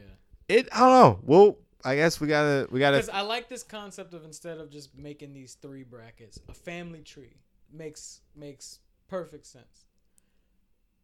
[0.48, 0.68] It.
[0.72, 1.18] I don't know.
[1.22, 2.66] Well, I guess we gotta.
[2.70, 2.96] We gotta.
[2.96, 7.02] because I like this concept of instead of just making these three brackets, a family
[7.02, 7.36] tree
[7.72, 9.86] makes makes perfect sense.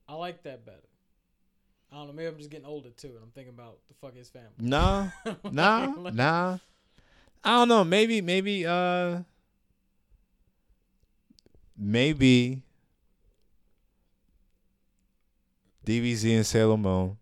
[0.09, 0.79] I like that better.
[1.93, 2.13] I don't know.
[2.13, 4.51] Maybe I'm just getting older too, and I'm thinking about the fuck his family.
[4.59, 5.09] Nah.
[5.51, 6.59] Nah, nah.
[7.45, 7.85] I don't know.
[7.85, 9.19] Maybe, maybe, uh,
[11.77, 12.63] maybe
[15.87, 17.17] DBZ and Sailor Moon.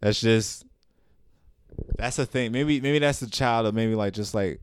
[0.00, 0.64] That's just
[1.96, 2.52] that's the thing.
[2.52, 4.60] Maybe, maybe that's the child of maybe like just like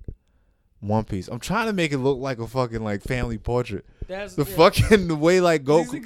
[0.79, 1.27] One Piece.
[1.27, 3.85] I'm trying to make it look like a fucking like family portrait.
[4.07, 4.55] That's The yeah.
[4.55, 6.01] fucking the way like Goku,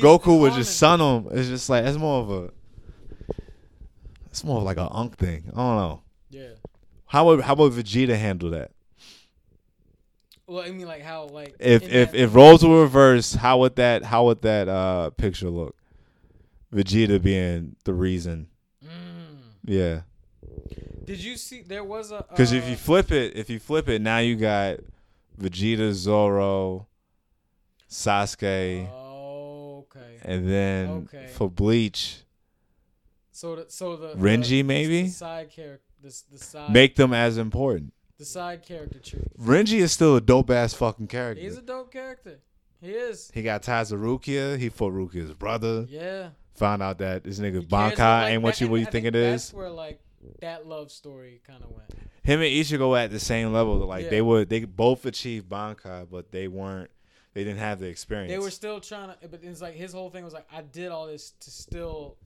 [0.00, 1.28] Goku would just son him.
[1.38, 2.50] It's just like it's more of a.
[4.30, 5.44] It's more of like a unk thing.
[5.52, 6.02] I don't know.
[6.30, 6.48] Yeah.
[7.06, 8.72] How would how would Vegeta handle that?
[10.46, 13.76] Well, I mean, like how like If if that- if roles were reversed, how would
[13.76, 15.76] that how would that uh picture look?
[16.72, 18.48] Vegeta being the reason.
[18.84, 18.88] Mm.
[19.64, 20.00] Yeah.
[21.06, 23.88] Did you see there was a Because uh, if you flip it, if you flip
[23.88, 24.78] it, now you got
[25.40, 26.86] Vegeta, Zoro,
[27.90, 30.18] Sasuke, Oh, okay.
[30.22, 31.26] and then okay.
[31.34, 32.20] for Bleach,
[33.30, 35.02] So the so the Renji, the, maybe?
[35.02, 37.92] the side character the, the side make them as important.
[38.18, 39.22] the side character tree.
[39.40, 41.42] Renji is still a dope ass fucking character.
[41.42, 42.40] He's a dope character.
[42.80, 43.30] He is.
[43.32, 44.58] he got ties to Rukia.
[44.58, 45.86] He fought Rukia's brother.
[45.88, 46.30] Yeah.
[46.56, 49.16] Found out that this nigga Bankai like, ain't what you what you I think it
[49.16, 49.44] is.
[49.46, 50.00] that's where like
[50.40, 51.90] that love story kind of went.
[52.22, 53.76] Him and Ichigo at the same level.
[53.78, 54.10] Like Yeah.
[54.10, 56.90] they would, they both achieved Bankai, but they weren't.
[57.34, 58.30] They didn't have the experience.
[58.30, 60.90] They were still trying to, but it's like his whole thing was like, I did
[60.90, 62.16] all this to still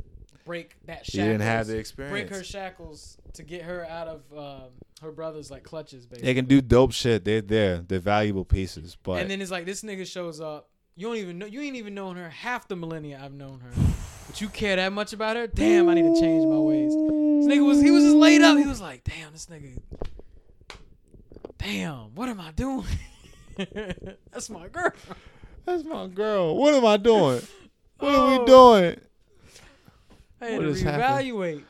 [0.44, 1.26] break that He shackles.
[1.28, 2.12] didn't have the experience.
[2.12, 4.70] break her shackles to get her out of um,
[5.03, 6.26] her brother's like clutches, basically.
[6.26, 7.24] They can do dope shit.
[7.24, 7.78] They're there.
[7.78, 8.96] They're valuable pieces.
[9.03, 10.68] But and then it's like this nigga shows up.
[10.94, 11.46] You don't even know.
[11.46, 13.70] You ain't even known her half the millennia I've known her.
[14.29, 15.47] But you care that much about her?
[15.49, 16.93] Damn, I need to change my ways.
[16.93, 18.57] This nigga was he was just laid up.
[18.59, 19.81] He was like, damn, this nigga.
[21.59, 22.85] Damn, what am I doing?
[24.31, 24.93] That's my girl.
[25.66, 26.57] that's my girl.
[26.57, 27.43] What am I doing?
[27.99, 28.39] What are Oh.
[28.39, 29.01] we doing?
[30.41, 31.03] I had What to has happened?
[31.29, 31.62] reevaluate.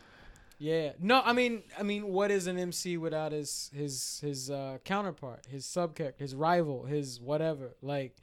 [0.58, 0.92] Yeah.
[1.00, 5.46] No, I mean, I mean, what is an MC without his his his uh, counterpart,
[5.48, 7.70] his sub character, his rival, his whatever?
[7.80, 8.14] Like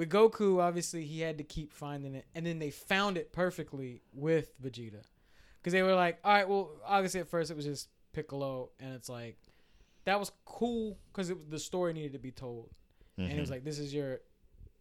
[0.00, 4.00] with Goku, obviously he had to keep finding it, and then they found it perfectly
[4.14, 5.02] with Vegeta,
[5.58, 8.94] because they were like, all right, well, obviously at first it was just Piccolo, and
[8.94, 9.36] it's like
[10.06, 12.70] that was cool because the story needed to be told,
[13.18, 13.36] and Mm-hmm.
[13.36, 14.20] it was like, this is your,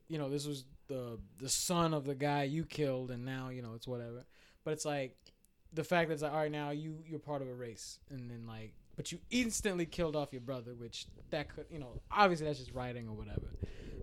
[0.08, 3.62] you know, this was the the son of the guy you killed, and now you
[3.62, 4.24] know it's whatever.
[4.64, 5.18] But it's like
[5.74, 8.32] the fact that it's like, all right, now you you're part of a race, and
[8.32, 12.46] then like, but you instantly killed off your brother, which that could, you know, obviously
[12.48, 13.50] that's just writing or whatever.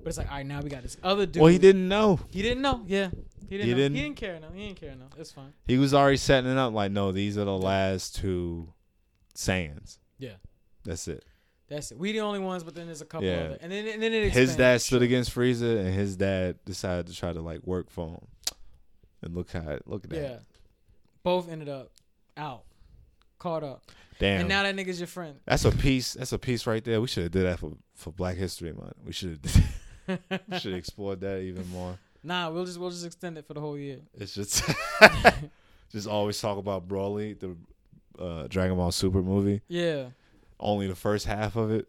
[0.06, 1.42] But it's like, all right, now we got this other dude.
[1.42, 2.20] well, he didn't know.
[2.30, 2.84] He didn't know.
[2.86, 3.10] Yeah,
[3.48, 3.66] he didn't.
[3.66, 3.76] He know.
[3.76, 4.38] didn't- He didn't care.
[4.38, 4.94] No, he didn't care.
[4.94, 5.52] No, it's fine.
[5.66, 6.72] He was already setting it up.
[6.72, 8.72] Like, no, these are the last two
[9.34, 9.98] Saiyans.
[10.20, 10.34] Yeah.
[10.84, 11.24] That's it.
[11.68, 11.98] That's it.
[11.98, 13.34] We the only ones, but then there's a couple Yeah.
[13.46, 17.08] other, and then and then it His dad stood against Frieza, and his dad decided
[17.08, 18.26] to try to like work for him.
[19.22, 20.22] And look how look at that.
[20.22, 20.38] Yeah,
[21.24, 21.90] both ended up
[22.36, 22.62] out,
[23.40, 23.90] caught up,
[24.20, 24.42] Damn.
[24.42, 25.40] and now that nigga's your friend.
[25.46, 26.12] that's a piece.
[26.14, 27.00] That's a piece right there.
[27.00, 28.94] We should have did that for for Black History Month.
[29.04, 29.40] We should
[30.58, 31.98] should explore that even more.
[32.22, 34.00] Nah, we'll just we'll just extend it for the whole year.
[34.14, 34.62] It's just
[35.92, 37.56] just always talk about Broly, the
[38.22, 39.62] uh, Dragon Ball Super movie.
[39.68, 40.06] Yeah,
[40.58, 41.86] Only the first half of it.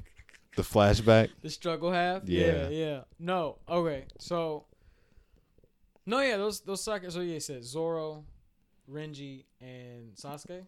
[0.56, 1.30] the flashback.
[1.40, 2.28] the struggle half.
[2.28, 2.46] Yeah.
[2.46, 3.00] yeah, yeah.
[3.18, 4.66] No, okay, so
[6.06, 7.10] no, yeah, those those soccer.
[7.10, 8.24] So yeah, it said Zoro,
[8.90, 10.64] Renji, and Sasuke.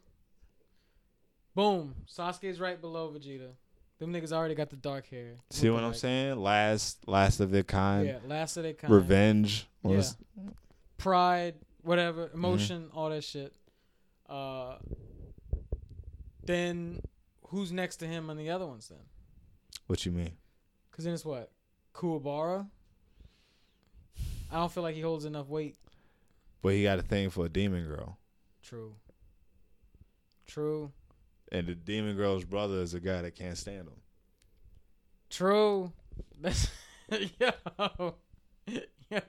[1.54, 3.50] Boom, Sasuke's right below Vegeta.
[3.98, 5.36] Them niggas already got the dark hair.
[5.50, 5.96] See what I'm Lookalike.
[5.96, 6.36] saying?
[6.36, 8.06] Last, last of their kind.
[8.06, 8.92] Yeah, last of their kind.
[8.92, 9.66] Revenge.
[9.84, 10.02] Yeah.
[10.98, 12.36] pride, whatever, Mm-hmm.
[12.38, 13.54] emotion, all that shit.
[14.28, 14.76] Uh,
[16.44, 17.00] then
[17.48, 18.98] who's next to him on the other ones then?
[19.86, 20.32] What you mean?
[20.90, 21.50] Because then it's what?
[21.94, 22.66] Kuwabara?
[24.50, 25.76] I don't feel like he holds enough weight.
[26.62, 28.18] But he got a thing for a demon girl,
[28.62, 28.94] True.
[30.46, 30.90] True.
[31.54, 34.00] And the demon girl's brother is a guy that can't stand him.
[35.30, 35.92] True.
[36.40, 36.68] That's
[37.40, 38.14] yo.
[39.08, 39.20] Yo.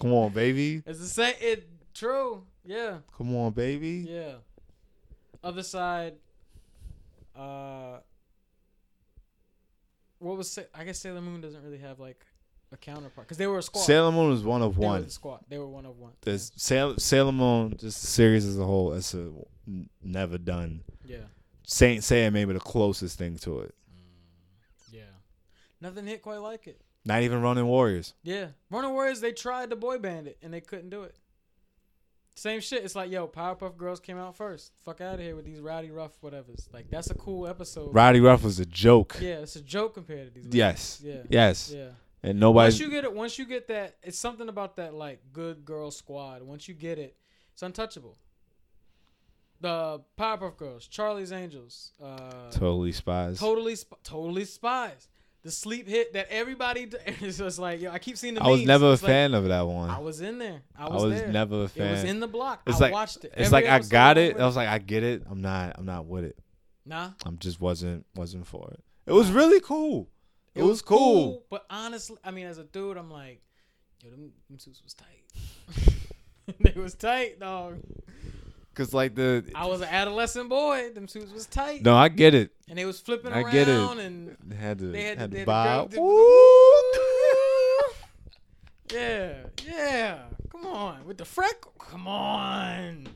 [0.00, 0.82] Come on, baby.
[0.84, 2.42] It's the same it true.
[2.64, 2.98] Yeah.
[3.16, 4.04] Come on, baby.
[4.08, 4.34] Yeah.
[5.42, 6.14] Other side,
[7.36, 7.98] uh,
[10.18, 12.24] what was Sa- I guess Sailor Moon doesn't really have like
[12.72, 13.82] a counterpart because they were a squad.
[13.82, 14.98] Sailor Moon was one of they one.
[15.00, 15.44] were the squad.
[15.48, 16.12] They were one of one.
[16.22, 19.30] There's Sailor, Sailor Moon, just the series as a whole, it's a
[19.68, 20.82] n- never done.
[21.04, 21.26] Yeah.
[21.64, 23.74] Saint Seiya maybe the closest thing to it.
[23.92, 25.00] Mm, yeah.
[25.80, 26.80] Nothing hit quite like it.
[27.04, 28.14] Not even Running Warriors.
[28.22, 28.48] Yeah.
[28.70, 31.16] Running Warriors, they tried to boy band it and they couldn't do it.
[32.34, 32.84] Same shit.
[32.84, 34.72] It's like, yo, Powerpuff Girls came out first.
[34.84, 36.72] Fuck out of here with these rowdy rough whatevers.
[36.72, 37.92] Like that's a cool episode.
[37.92, 39.16] Rowdy Ruff was a joke.
[39.20, 40.54] Yeah, it's a joke compared to these.
[40.54, 41.00] Yes.
[41.02, 41.22] Yeah.
[41.28, 41.72] Yes.
[41.74, 41.88] Yeah.
[42.22, 42.66] And nobody.
[42.66, 45.90] Once you get it, once you get that, it's something about that like good girl
[45.90, 46.42] squad.
[46.42, 47.16] Once you get it,
[47.52, 48.16] it's untouchable.
[49.60, 53.38] The Powerpuff Girls, Charlie's Angels, uh, totally spies.
[53.40, 55.08] totally, Sp- totally spies.
[55.42, 56.86] The sleep hit that everybody.
[56.86, 58.42] d- It's just like yo, I keep seeing the.
[58.42, 58.68] I was memes.
[58.68, 59.90] never a It's like, fan of that one.
[59.90, 60.62] I was in there.
[60.76, 61.28] I I was, was there.
[61.32, 61.86] never a fan.
[61.86, 62.08] It was fan.
[62.10, 62.62] in the block.
[62.66, 63.32] It's I like- watched it.
[63.36, 64.36] It's Every like I episode got it.
[64.38, 65.22] I was like, I get it.
[65.28, 65.74] I'm not.
[65.78, 66.38] I'm not with it.
[66.86, 67.10] nah.
[67.26, 68.80] I'm just wasn't wasn't for it.
[69.06, 70.08] It was really cool.
[70.54, 71.44] It, was, cool.
[71.50, 73.40] But honestly, I mean, as a dude, I'm like,
[74.02, 75.94] yo, them, them suits was tight.
[76.60, 77.78] they was tight, dog.
[78.78, 80.90] Cause like the I was an adolescent boy.
[80.94, 82.52] Them suits was tight, no, I get it.
[82.68, 83.76] and they was flipping I around, get it.
[83.98, 85.88] and They had to They had had, to- to buy.
[88.92, 89.34] Yeah,
[89.66, 90.18] yeah.
[90.50, 91.72] Come on, with the freckle.
[91.78, 93.08] Come on,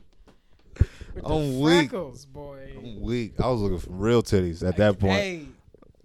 [1.15, 1.89] with I'm weak.
[1.89, 2.73] freckles, boy.
[2.77, 3.39] I'm weak.
[3.39, 5.13] I was looking for real titties at that point.
[5.13, 5.45] Hey,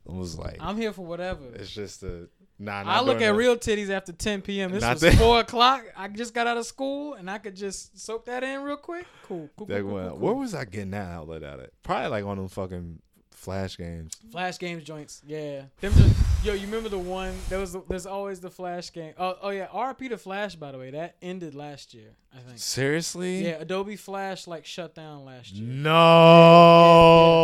[0.09, 1.45] I was like, I'm here for whatever.
[1.55, 2.29] it's just a
[2.59, 2.83] nah.
[2.85, 3.35] I look at that.
[3.35, 4.73] real titties after 10 p.m.
[4.73, 5.85] This Not was that- four o'clock.
[5.97, 9.07] I just got out of school and I could just soak that in real quick.
[9.25, 11.73] Cool, cool, cool, cool, Where was I getting that outlet at it?
[11.83, 13.01] Probably like on them fucking
[13.31, 14.13] flash games.
[14.33, 15.63] Flash games joints, yeah.
[15.81, 17.35] Them just, yo, you remember the one?
[17.49, 19.15] There was, there's always the Flash game.
[19.19, 19.67] Oh, oh yeah.
[19.69, 22.59] RP to Flash, by the way, that ended last year, I think.
[22.59, 23.45] Seriously?
[23.47, 25.67] Yeah, Adobe Flash like shut down last year.
[25.67, 25.91] No.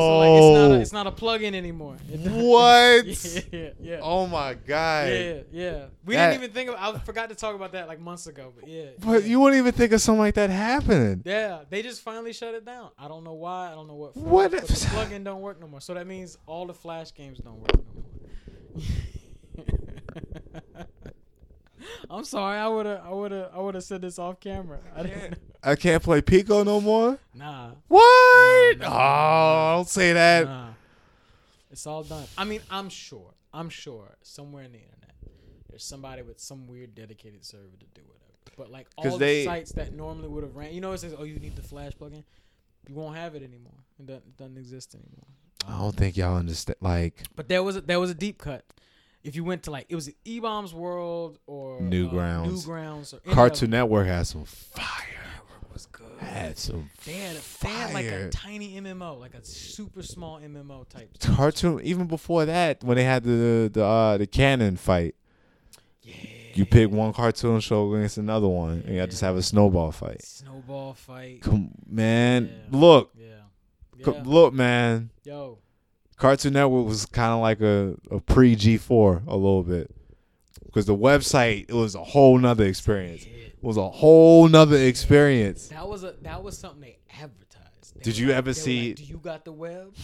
[0.01, 1.97] So like it's not a, it's not a plug-in anymore.
[2.11, 3.07] What?
[3.07, 3.99] yeah, yeah, yeah.
[4.03, 5.09] Oh my god.
[5.09, 5.85] Yeah, yeah.
[6.05, 6.77] We That- didn't even think of.
[6.79, 8.87] I forgot to talk about that like months ago, but yeah.
[8.99, 9.29] But yeah.
[9.31, 11.23] you wouldn't even think of something like that happening.
[11.25, 12.91] Yeah, they just finally shut it down.
[12.99, 13.71] I don't know why.
[13.73, 14.15] I don't know what.
[14.15, 15.81] for, What But if- the plugin don't work no more.
[15.81, 18.85] So that means all the Flash games don't work no more.
[22.11, 22.59] I'm sorry.
[22.59, 23.01] I would have.
[23.05, 23.51] I would have.
[23.55, 24.79] I would have said this off camera.
[24.95, 25.39] I didn't.
[25.63, 27.19] I can't play Pico no more.
[27.35, 27.71] Nah.
[27.89, 28.79] What?
[28.79, 30.45] No, no, oh, don't say that.
[30.47, 30.69] Nah.
[31.71, 32.25] It's all done.
[32.37, 33.33] I mean, I'm sure.
[33.53, 35.15] I'm sure somewhere in the internet,
[35.69, 38.21] there's somebody with some weird dedicated server to do whatever.
[38.57, 41.15] But like all 'Cause the sites that normally would have ran, you know, it says,
[41.19, 42.25] "Oh, you need the Flash plugin."
[42.89, 43.73] You won't have it anymore.
[43.99, 45.27] It doesn't, it doesn't exist anymore.
[45.67, 46.77] I don't think y'all understand.
[46.81, 48.65] Like But there was a, there was a deep cut.
[49.25, 52.47] If you went to like it was E Bombs World or Newgrounds.
[52.47, 54.85] uh, Newgrounds or Cartoon Network had some fire.
[55.61, 56.05] them was good.
[56.19, 60.39] Had some They had, a, they had like a tiny MMO, like a super small
[60.41, 61.11] MMO type.
[61.21, 61.81] cartoon.
[61.83, 65.15] Even before that, when they had the the uh, the canon fight,
[66.03, 66.15] Yeah.
[66.55, 70.23] you pick one cartoon show against another one, and you just have a snowball fight.
[70.23, 71.41] Snowball fight.
[71.43, 72.79] Come, man, Yeah.
[72.79, 73.27] look, Yeah.
[74.07, 74.23] Yeah.
[74.25, 75.11] look, man.
[75.25, 75.59] Yo.
[76.25, 79.95] Cartoon Network was kind of like a, a pre G four a little bit,
[80.65, 83.27] because the website it was a whole nother experience.
[83.27, 85.69] It was a whole nother experience.
[85.69, 87.97] That was a that was something they advertised.
[87.97, 89.95] They Did you like- ever see- Like, Do you got the web?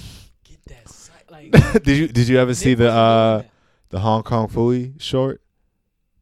[0.44, 1.16] Get that site.
[1.30, 1.52] Like.
[1.84, 3.42] did you did you ever see the uh
[3.88, 5.40] the Hong Kong Phooey short?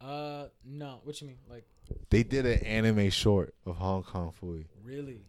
[0.01, 1.01] Uh, no.
[1.03, 1.39] What you mean?
[1.51, 1.65] Like,
[2.11, 4.67] They did an anime short of Hong Kong Phooey.
[4.85, 5.23] really?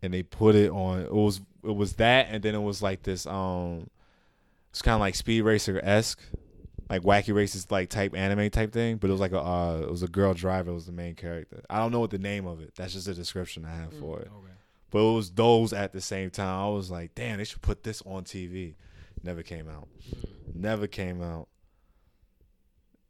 [0.00, 3.02] and they put it on it was it was that and then it was like
[3.02, 3.88] this um
[4.70, 6.20] it's kind of like speed racer esque
[6.90, 9.90] like wacky races like type anime type thing but it was like a uh it
[9.90, 11.62] was a girl driver was the main character.
[11.70, 12.74] I don't know what the name of it.
[12.76, 14.28] That's just the description i have for it.
[14.30, 14.52] Mm, Okay.
[14.90, 16.60] but it was those at the same time.
[16.60, 18.74] I was like damn they should put this on tv
[19.22, 19.88] never came out.
[20.14, 20.54] Mm.
[20.56, 21.48] never came out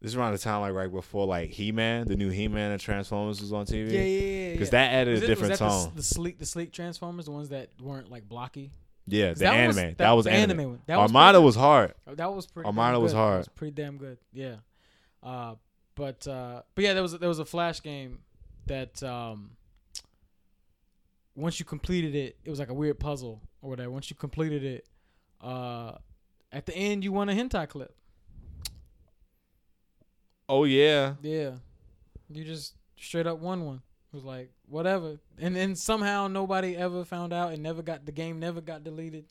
[0.04, 3.40] this is around the time like right before like he-man the new he-man and transformers
[3.40, 4.52] was on tv Yeah, yeah, yeah.
[4.52, 4.70] because yeah.
[4.72, 7.24] that added Was a it- was different that the tone The, sleek, the sleek Transformers,
[7.24, 8.70] the ones that weren't like blocky.
[9.06, 9.90] Yeah, the That was- anime.
[9.92, 10.60] that- That, was the anime.
[10.60, 10.80] anime one.
[10.86, 11.94] That Armada pretty was hard.
[12.06, 12.66] That was pretty.
[12.66, 13.34] Armada was hard.
[13.34, 14.18] That was pretty damn good.
[14.32, 14.56] Yeah.
[15.22, 15.54] Uh,
[15.94, 18.18] but uh, but yeah, there was there was a flash game
[18.66, 19.52] that um,
[21.34, 23.90] once you completed it, it was like a weird puzzle or whatever.
[23.90, 24.86] Once you completed it,
[25.40, 25.92] uh,
[26.52, 27.94] at the end you won a hentai clip.
[30.48, 31.14] Oh yeah.
[31.22, 31.52] Yeah,
[32.30, 33.82] you just straight up won one.
[34.12, 38.12] It was like whatever, and then somehow nobody ever found out, and never got the
[38.12, 39.24] game never got deleted.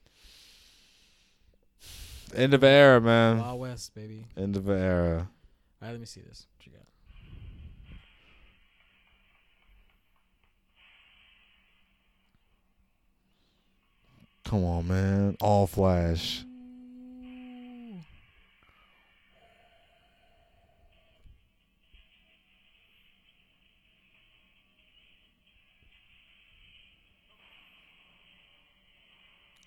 [2.35, 3.39] End of era, man.
[3.39, 4.25] Wild West, baby.
[4.35, 5.29] End of an era.
[5.81, 6.47] All right, let me see this.
[6.57, 6.81] What you got?
[14.45, 15.37] Come on, man.
[15.39, 16.43] All flash.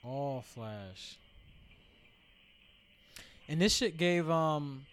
[0.06, 1.18] All Flash.
[3.48, 4.86] And this shit gave um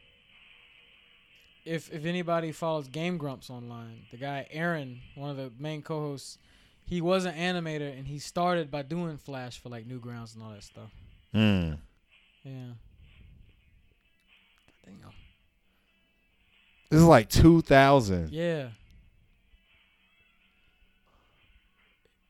[1.66, 6.38] if if anybody follows Game Grumps online, the guy Arin, one of the main co-hosts,
[6.86, 10.51] he was an animator and he started by doing Flash for like Newgrounds and all
[10.51, 10.91] that stuff.
[11.32, 11.74] Hmm.
[12.43, 12.74] Yeah.
[14.86, 15.11] Damn.
[16.89, 18.32] This is like 2000.
[18.32, 18.70] Yeah.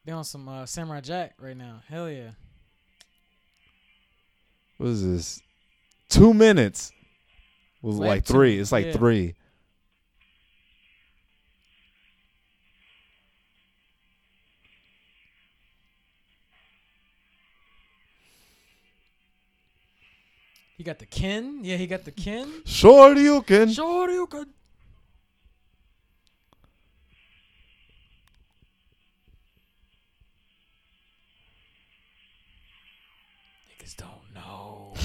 [0.05, 1.81] They on some uh, Samurai Jack right now.
[1.87, 2.31] Hell yeah.
[4.83, 5.41] What is this?
[6.09, 6.91] Two minutes.
[7.81, 8.59] Was Like like two, three.
[8.59, 8.91] It's like yeah.
[8.91, 9.35] three.
[20.75, 21.61] He got the kin.
[21.63, 22.51] Yeah, he got the kin.
[22.65, 23.41] Sure you
[33.85, 33.89] can.
[33.97, 34.33] Sure you could.
[34.33, 34.93] Niggas don't know.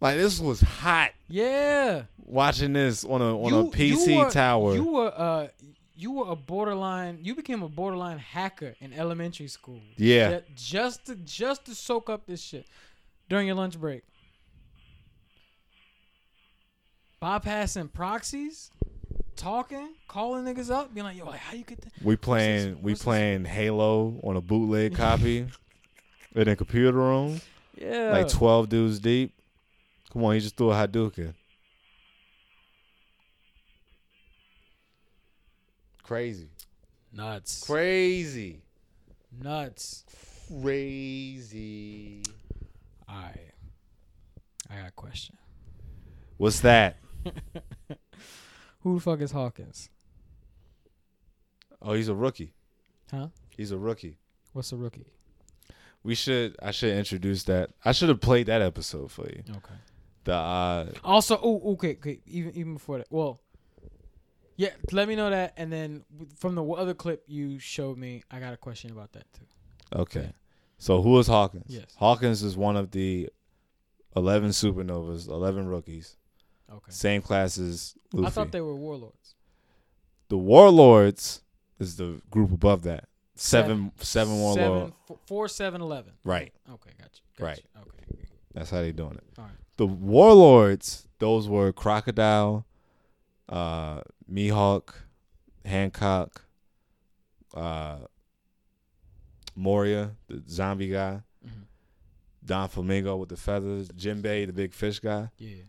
[0.00, 1.12] Like this was hot.
[1.26, 2.02] Yeah.
[2.18, 4.74] Watching this on a on You- a PC you were- tower.
[4.74, 5.48] You were uh
[5.94, 9.80] you were a borderline you became a borderline hacker in elementary school.
[9.96, 10.40] Yeah.
[10.40, 12.66] Ju- Just to just to soak up this shit
[13.30, 14.02] during your lunch break.
[17.22, 18.70] Bypassing proxies,
[19.36, 21.92] talking, calling niggas up, being like, yo, like, how you get that?
[22.02, 23.04] we playing we what's this?
[23.04, 25.46] playing Halo on a bootleg copy
[26.34, 27.40] in a computer room.
[27.76, 28.12] Yeah.
[28.12, 29.32] Like twelve dudes deep.
[30.12, 31.34] Come on, he just threw a Hadouken.
[36.02, 36.48] Crazy.
[37.12, 37.64] nuts.
[37.66, 38.62] Crazy.
[39.42, 40.04] Nuts.
[40.62, 42.22] Crazy.
[43.10, 43.52] Alright.
[44.70, 45.36] I got a question.
[46.36, 46.98] What's that?
[48.86, 49.90] Who the fuck is Hawkins?
[51.82, 52.52] Oh, he's a rookie.
[53.10, 53.26] Huh?
[53.48, 54.20] He's a rookie.
[54.52, 55.06] What's a rookie?
[56.04, 56.54] We should.
[56.62, 57.70] I should introduce that.
[57.84, 59.42] I should have played that episode for you.
[59.50, 59.74] Okay.
[60.22, 62.20] The uh, Also, oh, okay, okay.
[62.26, 63.40] Even even before that, well,
[64.54, 64.70] yeah.
[64.92, 66.04] Let me know that, and then
[66.36, 69.46] from the other clip you showed me, I got a question about that too.
[69.98, 70.30] okay.
[70.78, 71.64] So who is Hawkins?
[71.66, 71.92] Yes.
[71.96, 73.30] Hawkins is one of the
[74.14, 76.16] eleven supernovas, eleven rookies,
[76.70, 76.90] Okay.
[76.90, 78.26] same class as Luffy.
[78.26, 79.34] I thought they were warlords.
[80.28, 81.42] the Warlords
[81.78, 83.04] is the group above that.
[83.36, 84.60] Seven, seven Warlords.
[84.62, 86.14] Seven, four, four, seven, eleven.
[86.24, 86.52] Right.
[86.72, 87.20] Okay, gotcha.
[87.38, 87.44] gotcha.
[87.44, 87.64] Right.
[87.82, 88.18] Okay.
[88.54, 89.24] That's how they doing it.
[89.38, 89.52] All right.
[89.76, 92.66] The Warlords, those were Crocodile,
[93.48, 94.00] uh,
[94.32, 94.94] Mihawk,
[95.64, 96.42] Hancock,
[97.54, 97.98] uh,
[99.54, 101.66] Moria, the zombie guy, Mhm.
[102.44, 105.30] Doflamingo with the feathers, Jinbei, the big fish guy.
[105.38, 105.62] Yeah.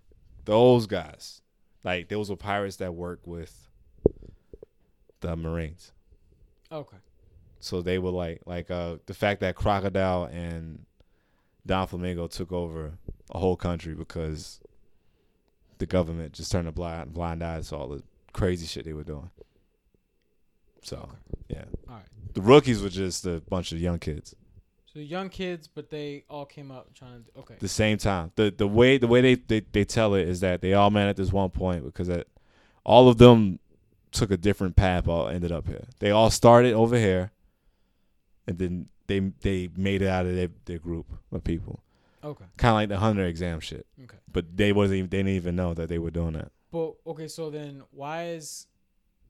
[0.48, 1.42] Those guys,
[1.84, 3.68] like those were pirates that worked with
[5.20, 5.92] the Marines.
[6.72, 6.98] Okay.
[7.60, 10.86] So they were like, like uh, the fact that Crocodile and
[11.68, 12.94] Doflamingo took over
[13.30, 14.62] a whole country because
[15.80, 19.04] the government just turned a blind blind eye to all the crazy shit they were
[19.04, 19.30] doing.
[20.82, 21.16] So Okay.
[21.50, 22.06] yeah, All right.
[22.34, 24.34] the rookies were just a bunch of young kids.
[24.98, 27.40] So young kids, but they all came up trying to.
[27.42, 27.54] Okay.
[27.60, 28.32] the same time.
[28.36, 31.08] The the way the way they, they, they tell it is that they all met
[31.08, 32.26] at this one point because that
[32.84, 33.60] all of them
[34.12, 35.08] took a different path.
[35.08, 35.84] All ended up here.
[36.00, 37.30] They all started over here,
[38.48, 41.84] and then they they made it out of their, their group of people.
[42.24, 42.46] Okay.
[42.58, 43.86] Kind of like the hunter exam shit.
[44.04, 44.18] Okay.
[44.34, 46.52] But they wasn't even, they didn't even know that they were doing that.
[46.72, 48.66] But okay, so then why is?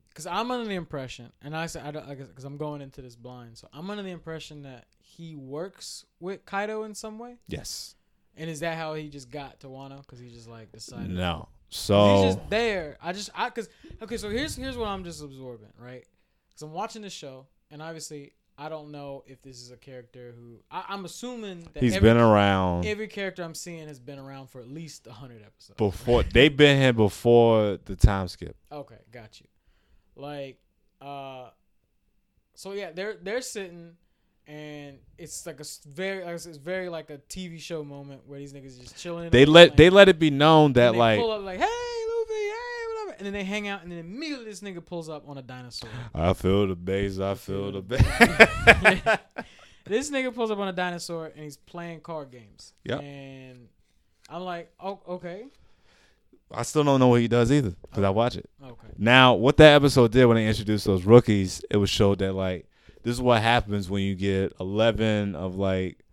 [0.07, 3.18] Because I'm under the impression, and I said I don't because I'm going into this
[3.18, 7.38] blind, so I'm under the impression that he works with Kaido in some way.
[7.47, 7.95] Yes.
[8.36, 10.01] And is that how he just got to Wano?
[10.01, 11.10] Because he just like decided.
[11.10, 11.47] No.
[11.70, 12.97] So He's just there.
[13.01, 13.70] I just I because
[14.01, 14.18] okay.
[14.18, 16.05] So here's here's what I'm just absorbing, right?
[16.49, 20.34] Because I'm watching the show and obviously I don't know if this is a character
[20.38, 24.20] who I, I'm assuming that He's every, been around every character I'm seeing has been
[24.20, 25.78] around for at least hundred episodes.
[25.78, 26.24] before.
[26.24, 28.55] They've been here before the time skip.
[28.72, 29.47] Okay, got you.
[30.16, 30.60] Like,
[31.01, 31.49] uh,
[32.55, 33.93] so yeah, they're they're sitting,
[34.47, 38.21] and it's like a very, like I said, it's very like a TV show moment
[38.25, 39.29] where these niggas just chilling.
[39.29, 42.53] They let they let it be known that like pull up like, hey, Luffy, hey,
[42.93, 45.41] whatever, and then they hang out, and then immediately this nigga pulls up on a
[45.41, 45.89] dinosaur.
[46.15, 49.19] I feel the bass, I feel the bass.
[49.85, 52.73] this nigga pulls up on a dinosaur and he's playing card games.
[52.85, 53.01] Yep.
[53.01, 53.67] And
[54.29, 55.45] I'm like, oh, okay,
[56.53, 58.49] I still don't know what he does either because I watch it.
[58.63, 58.87] okay.
[58.97, 62.65] Now, what that episode did when they introduced those rookies, it was showed that like
[63.08, 66.03] this is what happens when you get eleven of like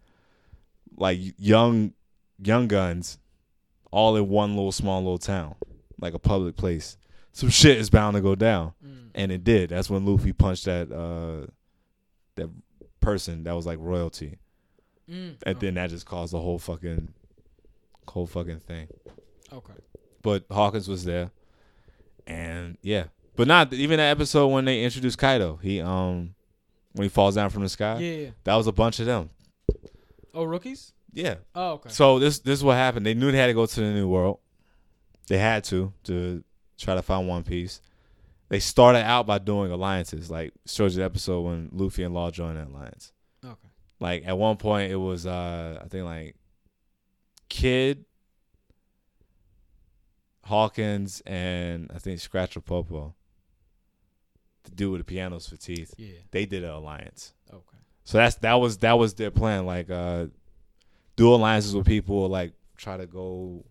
[0.97, 1.93] like young
[2.41, 3.19] young guns
[3.91, 5.57] all in one little small little town,
[6.01, 6.97] like a public place.
[7.33, 9.09] Some shit is bound to go down, Mm.
[9.17, 9.71] and it did.
[9.71, 11.47] That's when Luffy punched that uh
[12.37, 12.49] that
[13.01, 14.39] person that was like royalty,
[15.11, 15.35] Mm.
[15.45, 17.13] and then that just caused the whole fucking
[18.09, 18.87] whole fucking thing.
[19.53, 19.73] okay.
[20.23, 21.33] but Hawkins was there,
[22.27, 25.57] and yeah, but not even that episode when they introduced Kaido.
[25.57, 26.35] He um
[26.95, 28.31] when he falls down from the sky, Yeah, yeah.
[28.45, 29.31] that was a bunch of them.
[30.33, 30.93] Oh, rookies.
[31.13, 31.37] Yeah.
[31.55, 31.91] Oh, okay.
[31.91, 33.07] So this this is what happened.
[33.07, 34.39] They knew they had to go to the new world.
[35.29, 36.43] They had to to
[36.79, 37.81] try to find One Piece.
[38.49, 42.31] They started out by doing alliances, like shows you the episode when Luffy and Law
[42.31, 43.13] joined that alliance.
[43.45, 43.69] Okay.
[44.01, 46.37] Like at one point it was uh I think like
[47.49, 48.05] Kid,
[50.45, 53.15] Hawkins, and I think Scratchmen Apoo.
[54.65, 55.95] The dude with the pianos for teeth.
[55.97, 56.15] Yeah.
[56.31, 57.33] They did an alliance.
[57.53, 57.77] Okay.
[58.05, 59.67] So that's that was that was their plan.
[59.67, 60.27] Like uh
[61.17, 63.65] do alliances with people, like try to go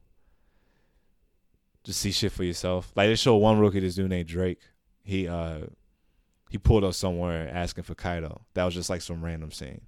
[1.83, 2.91] just see shit for yourself.
[2.95, 4.59] Like they show one rookie, this dude named Drake.
[5.03, 5.61] He uh
[6.49, 8.41] he pulled up somewhere asking for Kaido.
[8.53, 9.81] That was just like some random scene.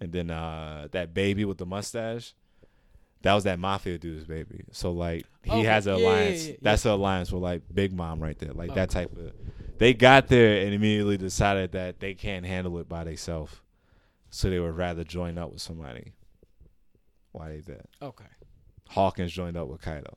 [0.00, 2.34] And then uh that baby with the mustache,
[3.22, 4.62] that was that mafia dude's baby.
[4.72, 5.62] So like he Okay.
[5.64, 6.44] has an Yeah, yeah, alliance.
[6.44, 6.56] yeah, yeah.
[6.62, 8.52] That's an alliance with like Big Mom right there.
[8.52, 9.32] Like that type of
[9.78, 13.54] they got there and immediately decided that they can't handle it by themselves.
[14.30, 16.12] So they would rather join up with somebody.
[17.32, 17.82] Why they did.
[18.02, 18.24] Okay.
[18.88, 20.16] Hawkins joined up with Kaido.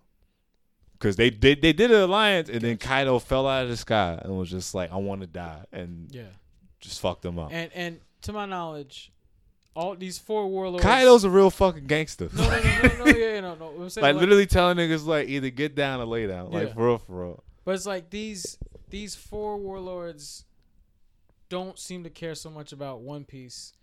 [1.00, 4.20] Cause they did they did an alliance and then Kaido fell out of the sky
[4.22, 6.24] and was just like, I want to die and Yeah.
[6.82, 7.52] just fucked them up.
[7.54, 9.12] And and to my knowledge,
[9.76, 10.84] all these four warlords.
[10.84, 12.28] Kaido's a real fucking gangster.
[12.34, 13.68] No, no, no, no, no, yeah, yeah, no, no.
[13.84, 16.52] I'm saying like, like- literally telling niggas like either get down or lay down.
[16.52, 16.74] Like Yeah.
[16.74, 17.44] for real, for real.
[17.64, 18.58] But it's like these
[18.90, 20.46] these four warlords
[21.50, 23.74] don't seem to care so much about One Piece.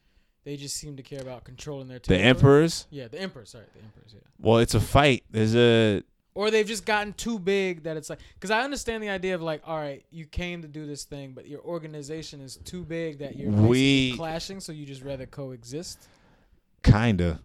[0.44, 2.22] They just seem to care about controlling their territory.
[2.22, 2.86] The emperors.
[2.90, 3.50] Yeah, the emperors.
[3.50, 4.12] Sorry, the emperors.
[4.14, 4.20] Yeah.
[4.38, 5.24] Well, it's a fight.
[5.28, 6.02] There's a
[6.34, 9.42] Or they've just gotten too big that it's like because I understand the idea of
[9.42, 13.18] like, all right, you came to do this thing, but your organization is too big
[13.18, 16.07] that you're We- clashing, so you just rather coexist.
[16.84, 17.40] kinda.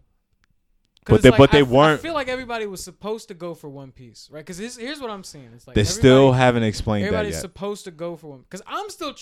[1.04, 3.54] But they- like, but they I weren't- I feel like everybody was supposed to go
[3.54, 4.44] for One Piece, right?
[4.46, 5.50] Because here's what I'm seeing.
[5.54, 7.40] It's like They still haven't explained that Everybody's yet.
[7.40, 9.12] supposed to go for one because I'm still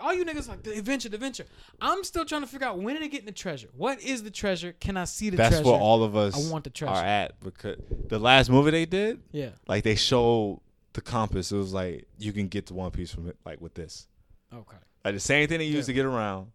[0.00, 1.46] all you niggas like the adventure, the adventure.
[1.80, 3.68] I'm still trying to figure out when did they get in the treasure.
[3.76, 4.72] What is the treasure?
[4.72, 5.70] Can I see the That's treasure?
[5.70, 6.92] where all of us I want the treasure.
[6.94, 7.76] are at because
[8.08, 9.50] the last movie they did, Yeah.
[9.68, 10.60] like they showed
[10.94, 11.52] the compass.
[11.52, 14.08] It was like you can get to One Piece from it, like with this.
[14.52, 14.76] Okay.
[15.04, 15.92] Like the same thing they used Yeah.
[15.92, 16.50] to get around.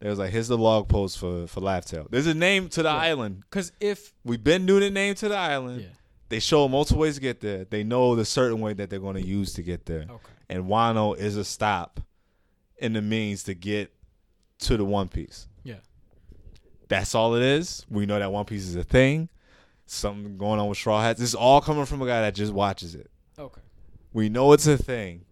[0.00, 2.88] It was like here's the log post for for Laugh There's a name to the
[2.90, 2.96] Yeah.
[2.96, 3.40] island.
[3.48, 5.82] Because if We've been doing the name to the island.
[5.82, 5.88] yeah.
[6.28, 7.64] They show multiple ways to get there.
[7.64, 10.02] They know the certain way that they're going to use to get there.
[10.10, 10.32] Okay.
[10.48, 12.00] And Wano is a stop
[12.78, 13.92] in the means to get
[14.60, 15.46] to the One Piece.
[15.62, 15.76] Yeah.
[16.88, 17.86] That's all it is.
[17.88, 19.28] We know that One Piece is a thing.
[19.86, 21.20] Something going on with Straw Hats.
[21.20, 23.08] This is all coming from a guy that just watches it.
[23.38, 23.60] Okay.
[24.12, 25.24] We know it's a thing,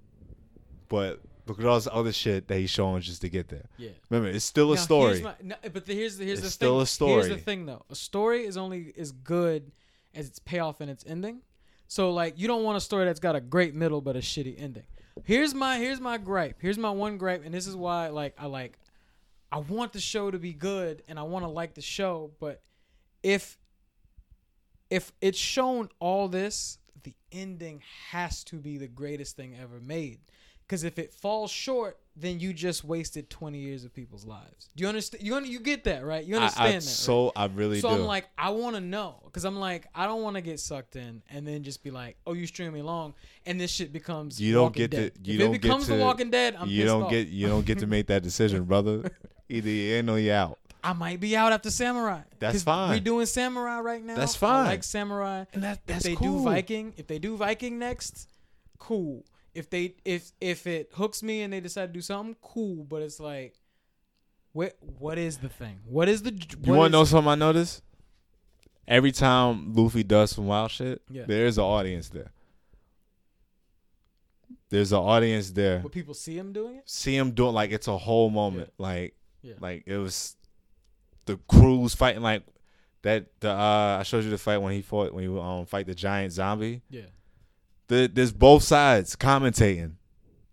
[0.89, 3.67] but look at all this other shit that he's showing just to get there.
[3.77, 3.91] Yeah.
[4.11, 5.11] Remember, it's still a Now, story.
[5.13, 6.83] here's my- no, but the, here's the, here's It's the still thing.
[6.83, 7.13] a story.
[7.15, 7.85] Here's the thing though.
[7.91, 9.73] A story is only as good
[10.15, 11.43] as its payoff and its ending.
[11.87, 14.61] So like you don't want a story that's got a great middle but a shitty
[14.61, 14.85] ending.
[15.25, 16.57] Here's my here's my gripe.
[16.61, 18.79] Here's my one gripe, and this is why like I like
[19.53, 22.63] I want the show to be good and I want to like the show, but
[23.23, 23.59] if
[24.91, 30.21] if it's shown all this, the ending has to be the greatest thing ever made.
[30.67, 34.69] Because if it falls short, then you just wasted twenty years of people's lives.
[34.77, 35.23] Do you understand?
[35.23, 36.25] You you get that right?
[36.25, 36.83] You understand I, that?
[36.83, 37.33] so right?
[37.37, 37.95] I really so do.
[37.97, 40.97] I'm like, I want to know because I'm like, I don't want to get sucked
[40.97, 43.15] in and then just be like, oh, you stream me along,
[43.47, 45.99] and this shit becomes You don't get to- you if don't it get to- The
[45.99, 47.11] Walking Dead, I'm you don't off.
[47.11, 49.11] get you don't get to make that decision, brother.
[49.49, 50.59] Either you're in or you're out.
[50.83, 52.21] I might be out after Samurai.
[52.39, 52.91] That's fine.
[52.91, 54.17] We're doing Samurai right now.
[54.17, 54.65] That's I fine.
[54.67, 55.45] like Samurai.
[55.53, 56.39] And that if they cool.
[56.39, 58.29] do Viking, if they do Viking next,
[58.79, 59.25] cool.
[59.55, 62.85] If they if if it hooks me and they decide to do something, cool.
[62.85, 63.55] But it's like
[64.53, 65.79] What what is the thing?
[65.87, 66.33] What is the?
[66.65, 67.83] You want to know something I noticed?
[68.87, 71.25] Every time Luffy does some wild shit, Yeah.
[71.27, 72.31] there's an audience there.
[74.71, 75.81] There's an audience there.
[75.81, 76.83] What people see him doing it?
[76.89, 78.71] See him doing like it's a whole moment.
[78.79, 79.55] Like Yeah.
[79.61, 80.37] like it was
[81.27, 82.43] the crews fighting like
[83.03, 85.87] that the uh I showed you the fight when he fought when he um fight
[85.87, 86.83] the giant zombie.
[86.91, 87.03] Yeah.
[87.89, 89.93] The, there's both sides commentating.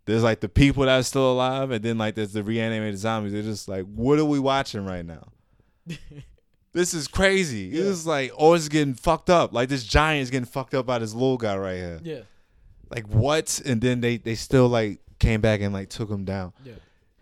[0.05, 3.31] There's like the people that are still alive, and then like there's the reanimated zombies.
[3.33, 5.27] They're just like, what are we watching right now?
[6.73, 7.69] This is crazy.
[7.73, 7.83] Yeah.
[7.89, 9.51] It's like, oh, it's getting fucked up.
[9.51, 11.99] Like this giant is getting fucked up by this little guy right here.
[12.01, 12.19] yeah.
[12.89, 13.61] Like what?
[13.65, 16.53] And then they they still like came back and like took him down.
[16.63, 16.73] Yeah.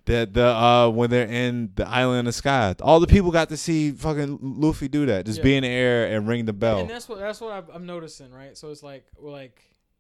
[0.06, 3.50] The the uh when they're in the island in the sky, all the people got
[3.50, 5.26] to see fucking Luffy do that.
[5.26, 5.44] Just Yeah.
[5.46, 6.82] be in the air and ring the bell.
[6.82, 8.56] And that's what that's what I'm- I'm noticing, right?
[8.56, 9.60] So it's like we're like,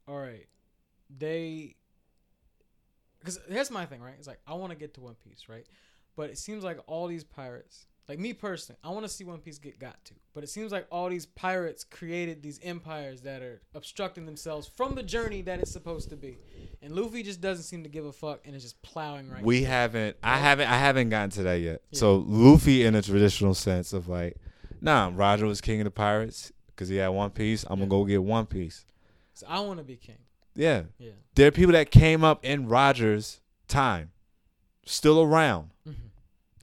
[0.10, 0.47] all right,
[1.16, 1.76] they.
[3.20, 4.16] Because here's my thing, right?
[4.18, 5.66] It's like I want to get to One Piece, right?
[6.16, 9.39] But it seems like all these pirates, like me personally, I want to see One
[9.39, 10.16] Piece get got to.
[10.34, 14.95] But it seems like all these pirates created these empires that are obstructing themselves from
[14.95, 16.39] the journey that it's supposed to be,
[16.82, 19.43] and Luffy just doesn't seem to give a fuck and is just plowing right.
[19.43, 21.82] we haven't I haven't I haven't gotten to that yet.
[21.91, 21.99] Yeah.
[21.99, 24.38] So Luffy in a traditional sense of like,
[24.82, 27.64] nah, Roger was king of the pirates because he had One Piece.
[27.70, 28.86] I'm gonna go get One Piece.
[29.39, 30.17] So I want to be king.
[30.55, 31.11] Yeah, Yeah.
[31.35, 34.11] there are people that came up in Roger's time,
[34.85, 35.71] still around.
[35.87, 35.95] Mhm.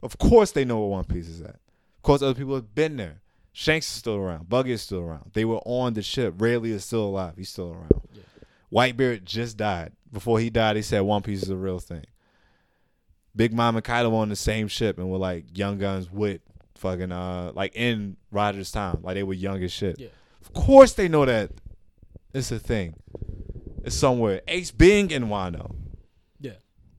[0.02, 1.50] Of course they know where One Piece is at.
[1.96, 3.22] Of course other people have been there.
[3.52, 4.48] Shanks is still around.
[4.50, 5.30] Buggy is still around.
[5.32, 6.34] They were on the ship.
[6.38, 7.34] Rayleigh is still alive.
[7.36, 7.90] He's still around.
[8.12, 8.22] Yeah.
[8.70, 9.92] Whitebeard just died.
[10.12, 12.04] Before he died, he said One Piece is a real thing.
[13.34, 16.40] Big Mom and Kaido were on the same ship and were like young guns with
[16.74, 18.98] fucking uh like in Roger's time.
[19.02, 19.98] Like they were young as shit.
[19.98, 20.08] Yeah.
[20.42, 21.50] Of course they know that
[22.36, 22.94] it's a thing.
[23.84, 24.42] It's somewhere.
[24.48, 25.74] Ace being in Wano.
[26.40, 26.52] Yeah.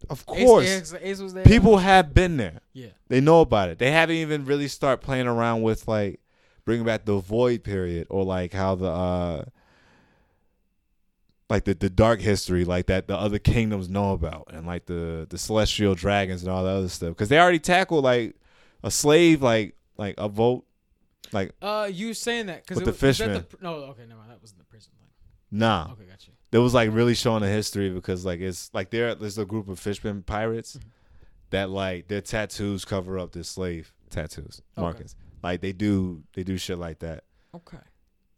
[0.09, 0.65] Of course.
[0.65, 1.43] Ace, Ace was there.
[1.43, 2.61] People have been there.
[2.73, 2.87] Yeah.
[3.09, 3.77] They know about it.
[3.79, 6.19] They haven't even really start playing around with like
[6.65, 9.45] bringing back the void period or like how the uh
[11.49, 15.25] like the, the dark history like that the other kingdoms know about and like the
[15.29, 18.35] the celestial dragons and all that other stuff because they already tackled like
[18.83, 20.65] a slave like like a vote
[21.31, 23.45] like Uh, you saying that because With the fishman.
[23.61, 24.31] no, okay, never mind.
[24.31, 24.91] That wasn't the prison.
[25.51, 26.33] Nah Okay, got you.
[26.51, 29.67] it was like really showing the history because like it's like there there's a group
[29.69, 30.89] of fishmen pirates Mm-hmm.
[31.51, 34.81] that like their tattoos cover up their slave tattoos Okay.
[34.83, 37.23] markings like they do they do shit like that
[37.55, 37.77] Okay.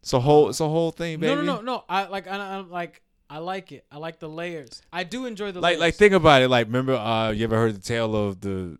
[0.02, 1.84] it's a whole it's a whole thing baby No, no, no, no.
[1.88, 2.26] I like.
[2.28, 3.02] I, I'm like.
[3.32, 3.84] I like it.
[3.92, 4.82] I like the layers.
[4.92, 5.80] I do enjoy the like layers.
[5.80, 8.76] like think about it like remember uh you ever heard the tale of the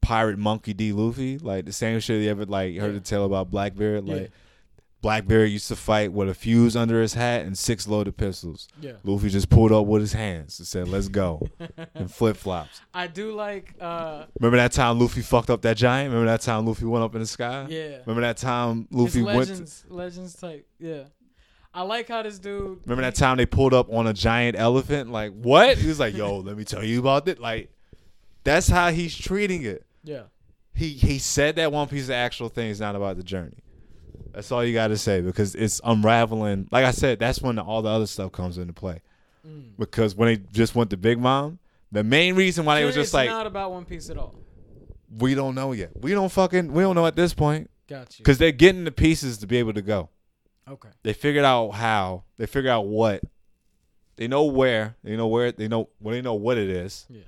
[0.00, 2.98] pirate monkey D Luffy like the same shit you ever like heard Yeah.
[2.98, 4.26] the tale about Blackbeard like Yeah.
[5.02, 8.92] Blackbeard used to fight with a fuse under his hat and six loaded pistols Yeah.
[9.04, 11.48] Luffy just pulled up with his hands and said let's go
[11.94, 13.74] and flip flops I do like.
[13.80, 17.14] uh remember that time Luffy fucked up that giant remember that time Luffy went up
[17.14, 17.98] in the sky Yeah.
[18.06, 19.84] remember that time It's Luffy went legends.
[19.88, 20.66] legends type.
[20.78, 21.02] Yeah.
[21.74, 22.80] I like how this dude.
[22.84, 26.14] remember that time they pulled up on a giant elephant like what he was like
[26.14, 27.70] yo let me tell you about it like
[28.44, 30.24] that's how he's treating it Yeah.
[30.74, 33.58] he he said that One Piece is the actual thing is not about the journey.
[34.32, 36.68] That's all you got to say because it's unraveling.
[36.70, 39.00] Like I said, that's when all the other stuff comes into play.
[39.46, 39.76] Mm.
[39.78, 41.58] Because when they just went to Big Mom,
[41.90, 44.34] the main reason why they was just like, not about One Piece at all.
[45.18, 45.90] we don't know yet.
[46.00, 48.22] We don't fucking we don't know at this point Got you.
[48.22, 50.08] because they're getting the pieces to be able to go.
[50.68, 50.88] Okay.
[51.02, 52.24] They figured out how.
[52.38, 53.22] They figured out what.
[54.16, 54.96] They know where.
[55.02, 55.52] They know where.
[55.52, 57.06] They know when they know what it is.
[57.10, 57.22] Yeah.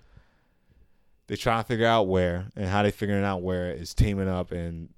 [1.27, 4.53] They try to figure out where and how they figuring out where is teaming up
[4.53, 4.91] and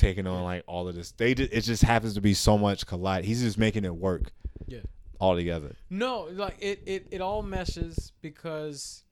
[0.00, 1.12] taking on like all of this.
[1.12, 3.24] They just, it just happens to be so much collide.
[3.24, 4.32] He's just making it work.
[4.66, 4.80] Yeah.
[5.18, 5.76] All together.
[5.90, 9.04] No, like it, it, it all meshes because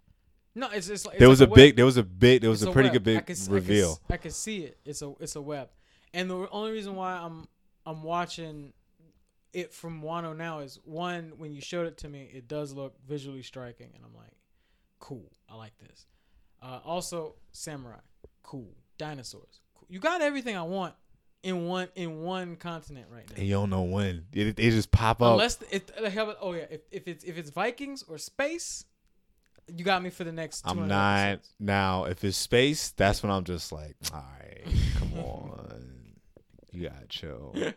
[0.55, 1.55] no, it's just like it's there like was a, web.
[1.55, 1.77] big.
[1.77, 2.41] There was a big.
[2.41, 4.01] There was It's a pretty good I big can can reveal.
[4.09, 4.79] I can see it.
[4.85, 5.69] It's a it's a web,
[6.15, 7.47] and the only reason why I'm
[7.85, 8.73] I'm watching
[9.53, 12.95] it from Wano now is one when you showed it to me, it does look
[13.07, 14.33] visually striking, and I'm like,
[14.99, 16.07] cool, I like this.
[16.63, 18.01] Uh, also, samurai,
[18.43, 19.61] cool, dinosaurs.
[19.89, 20.95] You got everything I want
[21.43, 23.37] in one in one continent right now.
[23.37, 24.27] and you don't know when.
[24.33, 25.33] They, they just pop up.
[25.33, 25.91] Unless it,
[26.41, 28.85] oh yeah, if, if it's if it's Vikings or space,
[29.69, 30.63] you got me for the next.
[30.67, 31.55] I'm not episodes.
[31.61, 32.05] now.
[32.05, 34.65] If it's space, that's when I'm just like, all right,
[34.99, 36.15] come on,
[36.73, 37.55] you gotta chill.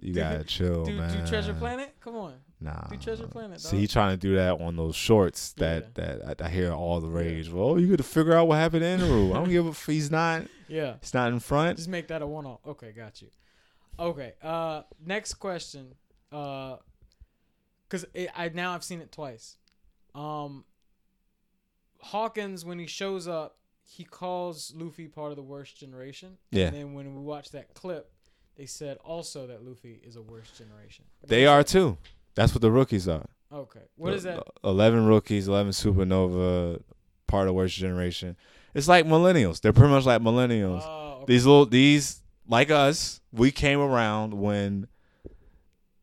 [0.00, 1.16] You gotta chill, Do, man.
[1.22, 1.94] do Treasure Planet?
[2.00, 2.34] Come on.
[2.60, 2.88] Nah.
[2.90, 6.46] Do Treasure Planet, See, he trying to do that on those shorts that that I,
[6.46, 7.48] I hear all the rage.
[7.48, 9.30] Well, you got to figure out what happened to Eneru.
[9.30, 10.42] I don't give a f- he's not.
[10.72, 10.94] Yeah.
[10.94, 11.76] It's not in front.
[11.76, 12.60] Just make that a one off.
[12.66, 13.28] Okay, got you.
[13.98, 14.32] Okay.
[14.42, 15.94] Uh next question.
[16.32, 16.76] Uh
[17.90, 19.58] cuz I now I've seen it twice.
[20.14, 20.64] Um
[22.00, 26.38] Hawkins when he shows up, he calls Luffy part of the worst generation.
[26.50, 26.66] Yeah.
[26.68, 28.10] And then when we watched that clip,
[28.56, 31.04] they said also that Luffy is a worst generation.
[31.26, 31.98] They are too.
[32.34, 33.28] That's what the rookies are.
[33.52, 33.82] Okay.
[33.96, 34.42] What is that?
[34.64, 36.82] Eleven rookies, eleven supernova,
[37.26, 38.36] part of worst generation.
[38.74, 39.60] It's like millennials.
[39.60, 40.82] They're pretty much like millennials.
[40.84, 41.24] Oh, okay.
[41.32, 44.86] These little these like us, we came around when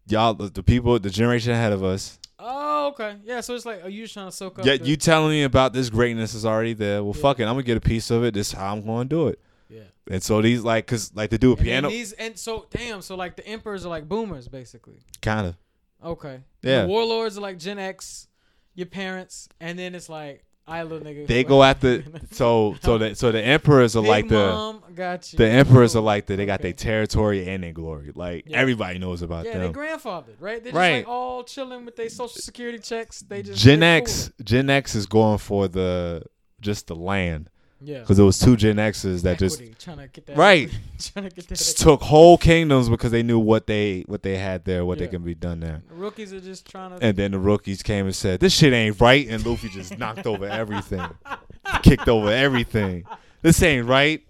[0.07, 2.20] y'all the the people the generation ahead of us.
[2.41, 3.17] Oh, okay.
[3.26, 4.65] Yeah, so it's like, are you just trying to soak up?
[4.65, 7.03] Yeah, the- you telling me about this greatness is already there.
[7.03, 7.22] Well, Yeah.
[7.22, 8.34] fuck it, I'm gonna get a piece of it.
[8.34, 9.39] This is how I'm gonna do it.
[9.70, 9.82] Yeah.
[10.09, 13.01] And so these like, cause like they do a And piano, these and so damn,
[13.01, 14.99] so like the emperors are like boomers basically.
[15.22, 15.55] kind of.
[16.03, 16.39] Okay.
[16.63, 16.84] Yeah.
[16.84, 18.28] The warlords are like Gen X,
[18.74, 21.26] your parents, and then it's like I little nigga.
[21.28, 25.34] They go after so so the so the emperors are Big like the mom, got
[25.34, 25.38] you.
[25.38, 26.70] the emperors are like the they got Okay.
[26.70, 28.11] their territory and their glory.
[28.13, 28.57] Like Yeah.
[28.57, 29.61] everybody knows about them.
[29.61, 30.63] Yeah, they grandfathered, right?
[30.63, 30.97] They're just Right.
[30.97, 33.22] like all chilling with their social security checks.
[33.22, 36.24] They just Gen X Gen X is going for the
[36.61, 37.53] just the land cool.
[37.82, 37.99] Yeah.
[37.99, 40.69] because it was two Gen X's that just Equity, trying to get that Right.
[40.99, 41.57] trying to get that.
[41.57, 45.07] just took whole kingdoms because they knew what they what they had there, what they
[45.07, 45.82] can be done there.
[45.88, 47.05] The rookies are just trying to.
[47.05, 50.27] And then the rookies came and said, "This shit ain't right," and Luffy just knocked
[50.27, 51.07] over everything,
[51.84, 53.05] kicked over everything.
[53.41, 54.21] This ain't right.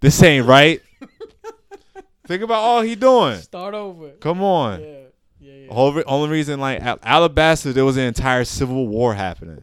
[0.00, 0.80] This ain't right.
[2.26, 3.38] Think about all he doing.
[3.38, 4.10] Start over.
[4.20, 4.80] Come on.
[4.80, 4.86] Yeah.
[5.40, 5.52] Yeah.
[5.54, 5.72] yeah.
[5.72, 9.62] Whole re- only reason like Al- Alabasta, there was an entire civil war happening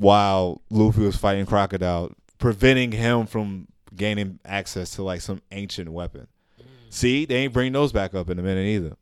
[0.00, 6.26] while Luffy was fighting Crocodile, preventing him from gaining access to like some ancient weapon.
[6.88, 8.96] See, they ain't bring those back up in a minute either.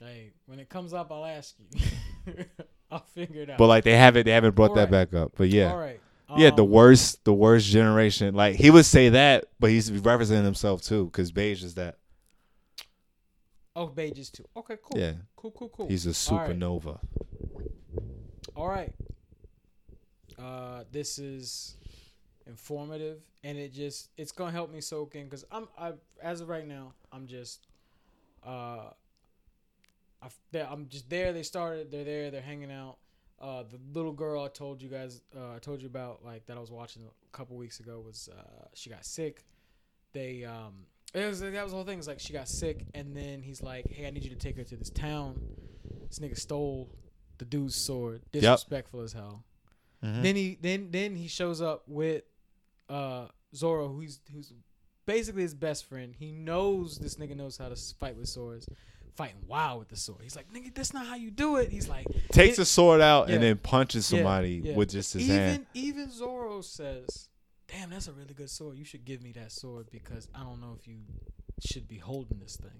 [0.00, 2.34] Hey, when it comes up, I'll ask you.
[2.90, 3.58] I'll figure it out.
[3.58, 5.10] But like they haven't they haven't brought that Alright.
[5.10, 5.32] back up.
[5.36, 5.70] But yeah.
[5.72, 6.00] All right.
[6.36, 8.34] Yeah, the Um, worst the worst generation.
[8.34, 11.98] Like he would say that, but he's representing himself too, because Bege is that.
[13.76, 14.44] Oh, Bege's too.
[14.56, 14.98] Okay, cool.
[15.00, 15.12] Yeah.
[15.36, 15.86] Cool, cool, cool.
[15.88, 16.50] He's a All right.
[16.50, 16.98] supernova.
[18.56, 18.92] All right.
[20.38, 21.76] Uh, this is
[22.46, 26.48] informative, and it just it's gonna help me soak in because I'm I as of
[26.48, 27.66] right now I'm just
[28.46, 28.90] uh
[30.22, 30.28] I
[30.60, 31.32] I'm just there.
[31.32, 31.90] They started.
[31.90, 32.30] They're there.
[32.30, 32.96] They're hanging out.
[33.40, 36.56] Uh, the little girl I told you guys uh, I told you about like that
[36.56, 39.44] I was watching a couple weeks ago was uh, she got sick.
[40.12, 41.98] They um it was that was the whole thing.
[41.98, 44.56] It's like she got sick, and then he's like, "Hey, I need you to take
[44.56, 45.40] her to this town."
[46.08, 46.90] This nigga stole
[47.38, 48.22] the dude's sword.
[48.32, 49.44] Disrespectful as hell.
[50.06, 50.22] Mhm.
[50.22, 52.22] Then he then then he shows up with
[52.88, 54.52] uh Zoro, who's who's
[55.06, 56.14] basically his best friend.
[56.16, 58.68] He knows this nigga knows how to fight with swords,
[59.14, 60.20] fighting wild with the sword.
[60.22, 61.70] He's like, nigga, that's not how you do it.
[61.70, 64.74] He's like, Takes the sword out and then punches somebody yeah.
[64.74, 65.66] with just his even hand.
[65.74, 67.28] even Zoro says,
[67.68, 68.76] "Damn, that's a really good sword.
[68.76, 70.98] You should give me that sword because I don't know if you
[71.64, 72.70] should be holding this thing."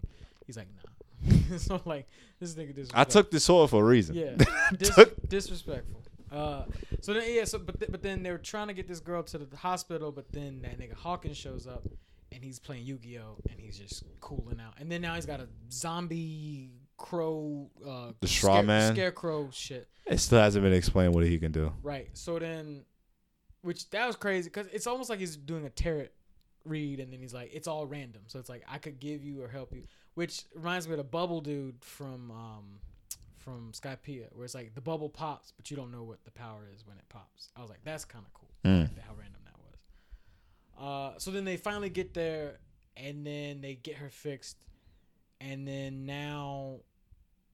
[0.47, 0.91] He's like, "Nah."
[1.59, 2.07] so like
[2.41, 4.16] this nigga I took the sword for a reason.
[4.16, 4.37] Yeah,
[4.77, 4.95] dis-
[5.27, 6.03] disrespectful.
[6.31, 6.64] Uh,
[7.01, 9.22] so then yeah, so but th- but then they were trying to get this girl
[9.22, 11.87] to the hospital, but then that nigga Hawkins shows up,
[12.33, 15.27] and he's playing Yu Gi Oh, and he's just cooling out, and then now he's
[15.27, 18.95] got a zombie crow, uh, The straw man?
[18.95, 21.72] scarecrow shit, It still hasn't been explained what he can do.
[21.83, 22.09] right?
[22.14, 22.85] So then,
[23.62, 26.09] which that was crazy because it's almost like he's doing a tarot
[26.64, 29.43] read, and then he's like, it's all random, so it's like I could give you
[29.43, 32.64] or help you, which reminds me of the bubble dude from um
[33.47, 36.68] from Skypiea, where it's like the bubble pops, but you don't know what the power
[36.74, 37.51] is when it pops.
[37.57, 38.51] I was like, that's kind of cool.
[38.64, 38.90] Mm.
[39.07, 41.14] how random that was.
[41.14, 42.59] Uh, so then they finally get there,
[42.97, 44.57] and then they get her fixed,
[45.40, 46.80] and then now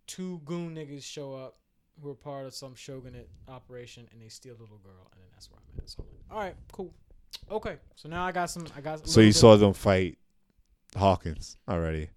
[0.07, 1.59] two goon niggas show up
[2.03, 5.29] who are part of some shogunate operation, and they steal the little girl, and then
[5.35, 5.91] that's where I'm at.
[5.91, 6.95] So, I'm like, all right, cool,
[7.51, 7.77] okay.
[7.97, 8.67] So now I got some.
[8.75, 9.07] I got.
[9.07, 10.17] So you saw them fight
[10.97, 12.09] Hawkins already.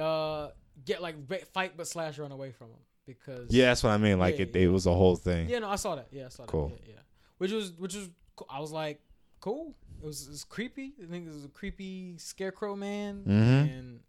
[0.00, 0.48] uh
[0.86, 1.16] get like
[1.52, 4.18] fight but slash run away from him because Yeah, that's what I mean.
[4.18, 4.62] Like Yeah, it, yeah.
[4.62, 5.48] it was a whole thing.
[5.48, 6.08] Yeah, no, I saw that.
[6.10, 6.68] Yeah, I saw Cool.
[6.68, 6.80] that.
[6.86, 7.00] Yeah, yeah.
[7.38, 8.08] Which was which was.
[8.50, 9.00] I was like,
[9.40, 9.74] cool.
[10.02, 10.92] It was, it was creepy.
[11.02, 13.78] I think it was a creepy scarecrow man, Mhm.
[13.78, 14.00] and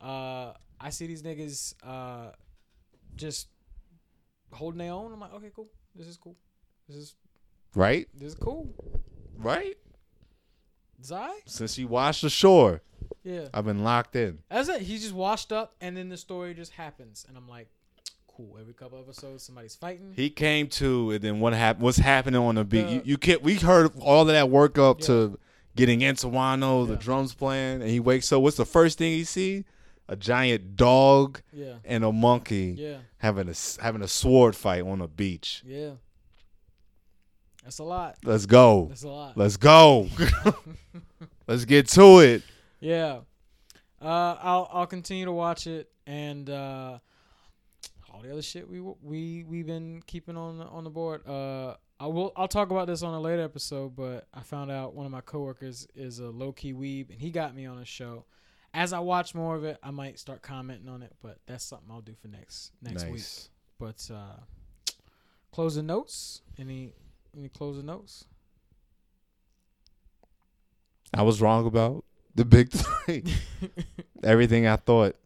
[0.00, 2.32] uh, I see these niggas uh,
[3.16, 3.48] just
[4.52, 5.12] holding their own.
[5.12, 5.68] I'm like, okay, cool.
[5.94, 6.36] This is cool.
[6.88, 7.14] This is
[7.74, 8.08] Right?
[8.14, 8.68] this is cool.
[9.36, 9.76] Right?
[11.02, 12.82] Zai, Since you washed ashore,
[13.22, 13.48] yeah.
[13.54, 14.40] I've been locked in.
[14.50, 14.82] That's it.
[14.82, 17.68] He just washed up, and then the story just happens, and I'm like,
[18.36, 18.56] cool.
[18.60, 20.12] Every couple episodes, somebody's fighting.
[20.14, 21.84] He came to, and then what happened?
[21.84, 22.82] What's happening on the beat?
[22.86, 23.42] The- you, you can't.
[23.42, 25.38] We heard all of that work up to
[25.76, 26.98] getting into Wano, the Yeah.
[27.00, 28.42] drums playing, and he wakes up.
[28.42, 29.64] What's the first thing he see?
[30.08, 35.00] A giant dog yeah, and a monkey yeah, having a having a sword fight on
[35.00, 35.62] a beach.
[35.64, 35.90] yeah.
[37.62, 38.16] That's a lot.
[38.24, 38.86] Let's go.
[38.88, 39.36] That's a lot.
[39.36, 40.08] Let's go.
[41.46, 42.42] Let's get to it.
[42.80, 43.20] Yeah.
[44.02, 46.98] Uh, I'll I'll continue to watch it, and uh,
[48.20, 51.26] all the other shit we we we've been keeping on the, on the board.
[51.26, 54.94] Uh, I will I'll talk about this on a later episode, but I found out
[54.94, 57.84] one of my coworkers is a low key weeb, and he got me on a
[57.84, 58.24] show.
[58.72, 61.88] As I watch more of it, I might start commenting on it, but that's something
[61.90, 63.22] I'll do for next next week.
[63.78, 64.92] But uh,
[65.50, 66.42] closing notes.
[66.58, 66.92] Any
[67.36, 68.26] any closing notes?
[71.12, 73.24] I was wrong about the big three.
[74.22, 75.16] Everything I thought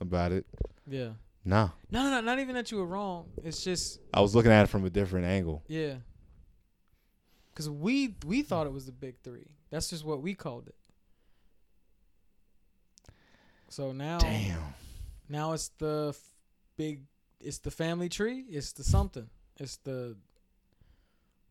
[0.00, 0.46] about it.
[0.86, 1.10] yeah.
[1.44, 3.26] No, no, no, not even that you were wrong.
[3.42, 5.62] It's just I was looking at it from a different angle.
[5.68, 5.94] yeah.
[7.54, 9.46] Cause we we thought it was the big three.
[9.70, 10.74] That's just what we called it.
[13.68, 14.60] So now, Damn.
[15.28, 16.20] now it's the f-
[16.76, 17.02] big.
[17.40, 18.44] It's the family tree.
[18.48, 19.28] It's the something.
[19.58, 20.16] It's the.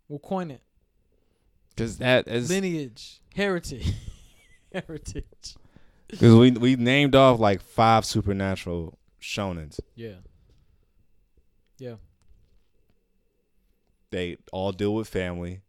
[0.10, 0.61] We'll coin it.
[1.78, 3.94] Cause that is Lineage, heritage,
[4.74, 5.56] heritage.
[6.07, 9.79] because we we named off like five supernatural shonens.
[9.95, 10.15] Yeah.
[11.79, 11.95] Yeah.
[14.11, 15.61] They all deal with family.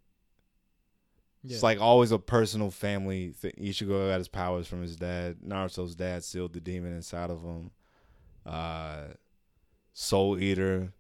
[1.43, 1.55] Yeah.
[1.55, 3.53] It's like always a personal family thing.
[3.59, 5.37] Ichigo got his powers from his dad.
[5.47, 7.71] Naruto's dad sealed the demon inside of him.
[8.45, 9.05] Uh,
[9.93, 10.93] Soul Eater.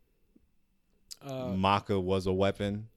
[1.22, 2.88] uh, Maka was a weapon.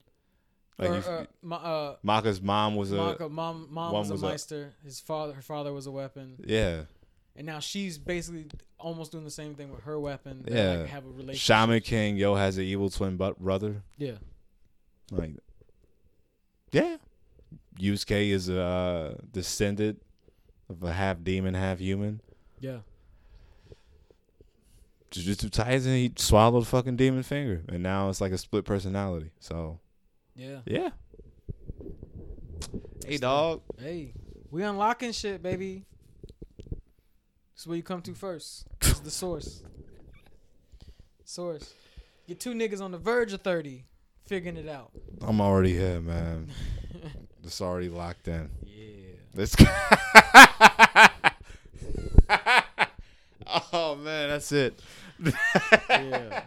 [0.78, 4.22] Like or, uh, ma- uh, Maka's mom was a Maka, mom, mom was a was
[4.22, 4.74] a- meister.
[4.84, 6.82] His father, her father was a weapon, yeah.
[7.34, 8.46] and now she's basically
[8.78, 10.42] almost doing the same thing with her weapon.
[10.46, 10.78] They, Yeah.
[10.80, 11.40] like, have a relationship.
[11.40, 13.82] Shaman King Yoh has an evil twin but brother.
[13.96, 14.16] Yeah,
[15.10, 15.32] Like,
[16.72, 16.96] yeah.
[17.78, 20.02] Yusuke is a uh, descendant
[20.68, 22.20] of a half demon, half human.
[22.60, 22.78] yeah,
[25.10, 29.30] Jujutsu Kaisen, he swallowed a fucking demon finger, and now it's like a split personality.
[29.40, 29.80] So
[30.36, 30.58] yeah.
[30.66, 30.90] yeah.
[33.06, 34.12] Hey dog, Hey,
[34.50, 35.84] we unlocking shit, baby.
[37.58, 38.66] Is where you come to first.
[38.82, 39.64] Is the source.
[41.24, 41.74] Source.
[42.28, 43.84] Get two niggas on the verge of thirty,
[44.26, 44.92] figuring it out.
[45.22, 46.50] I'm already here, man.
[47.44, 48.50] It's already locked in.
[48.66, 49.14] Yeah.
[49.34, 49.56] Let's.
[53.72, 54.78] oh man, that's it.
[55.88, 56.42] Yeah.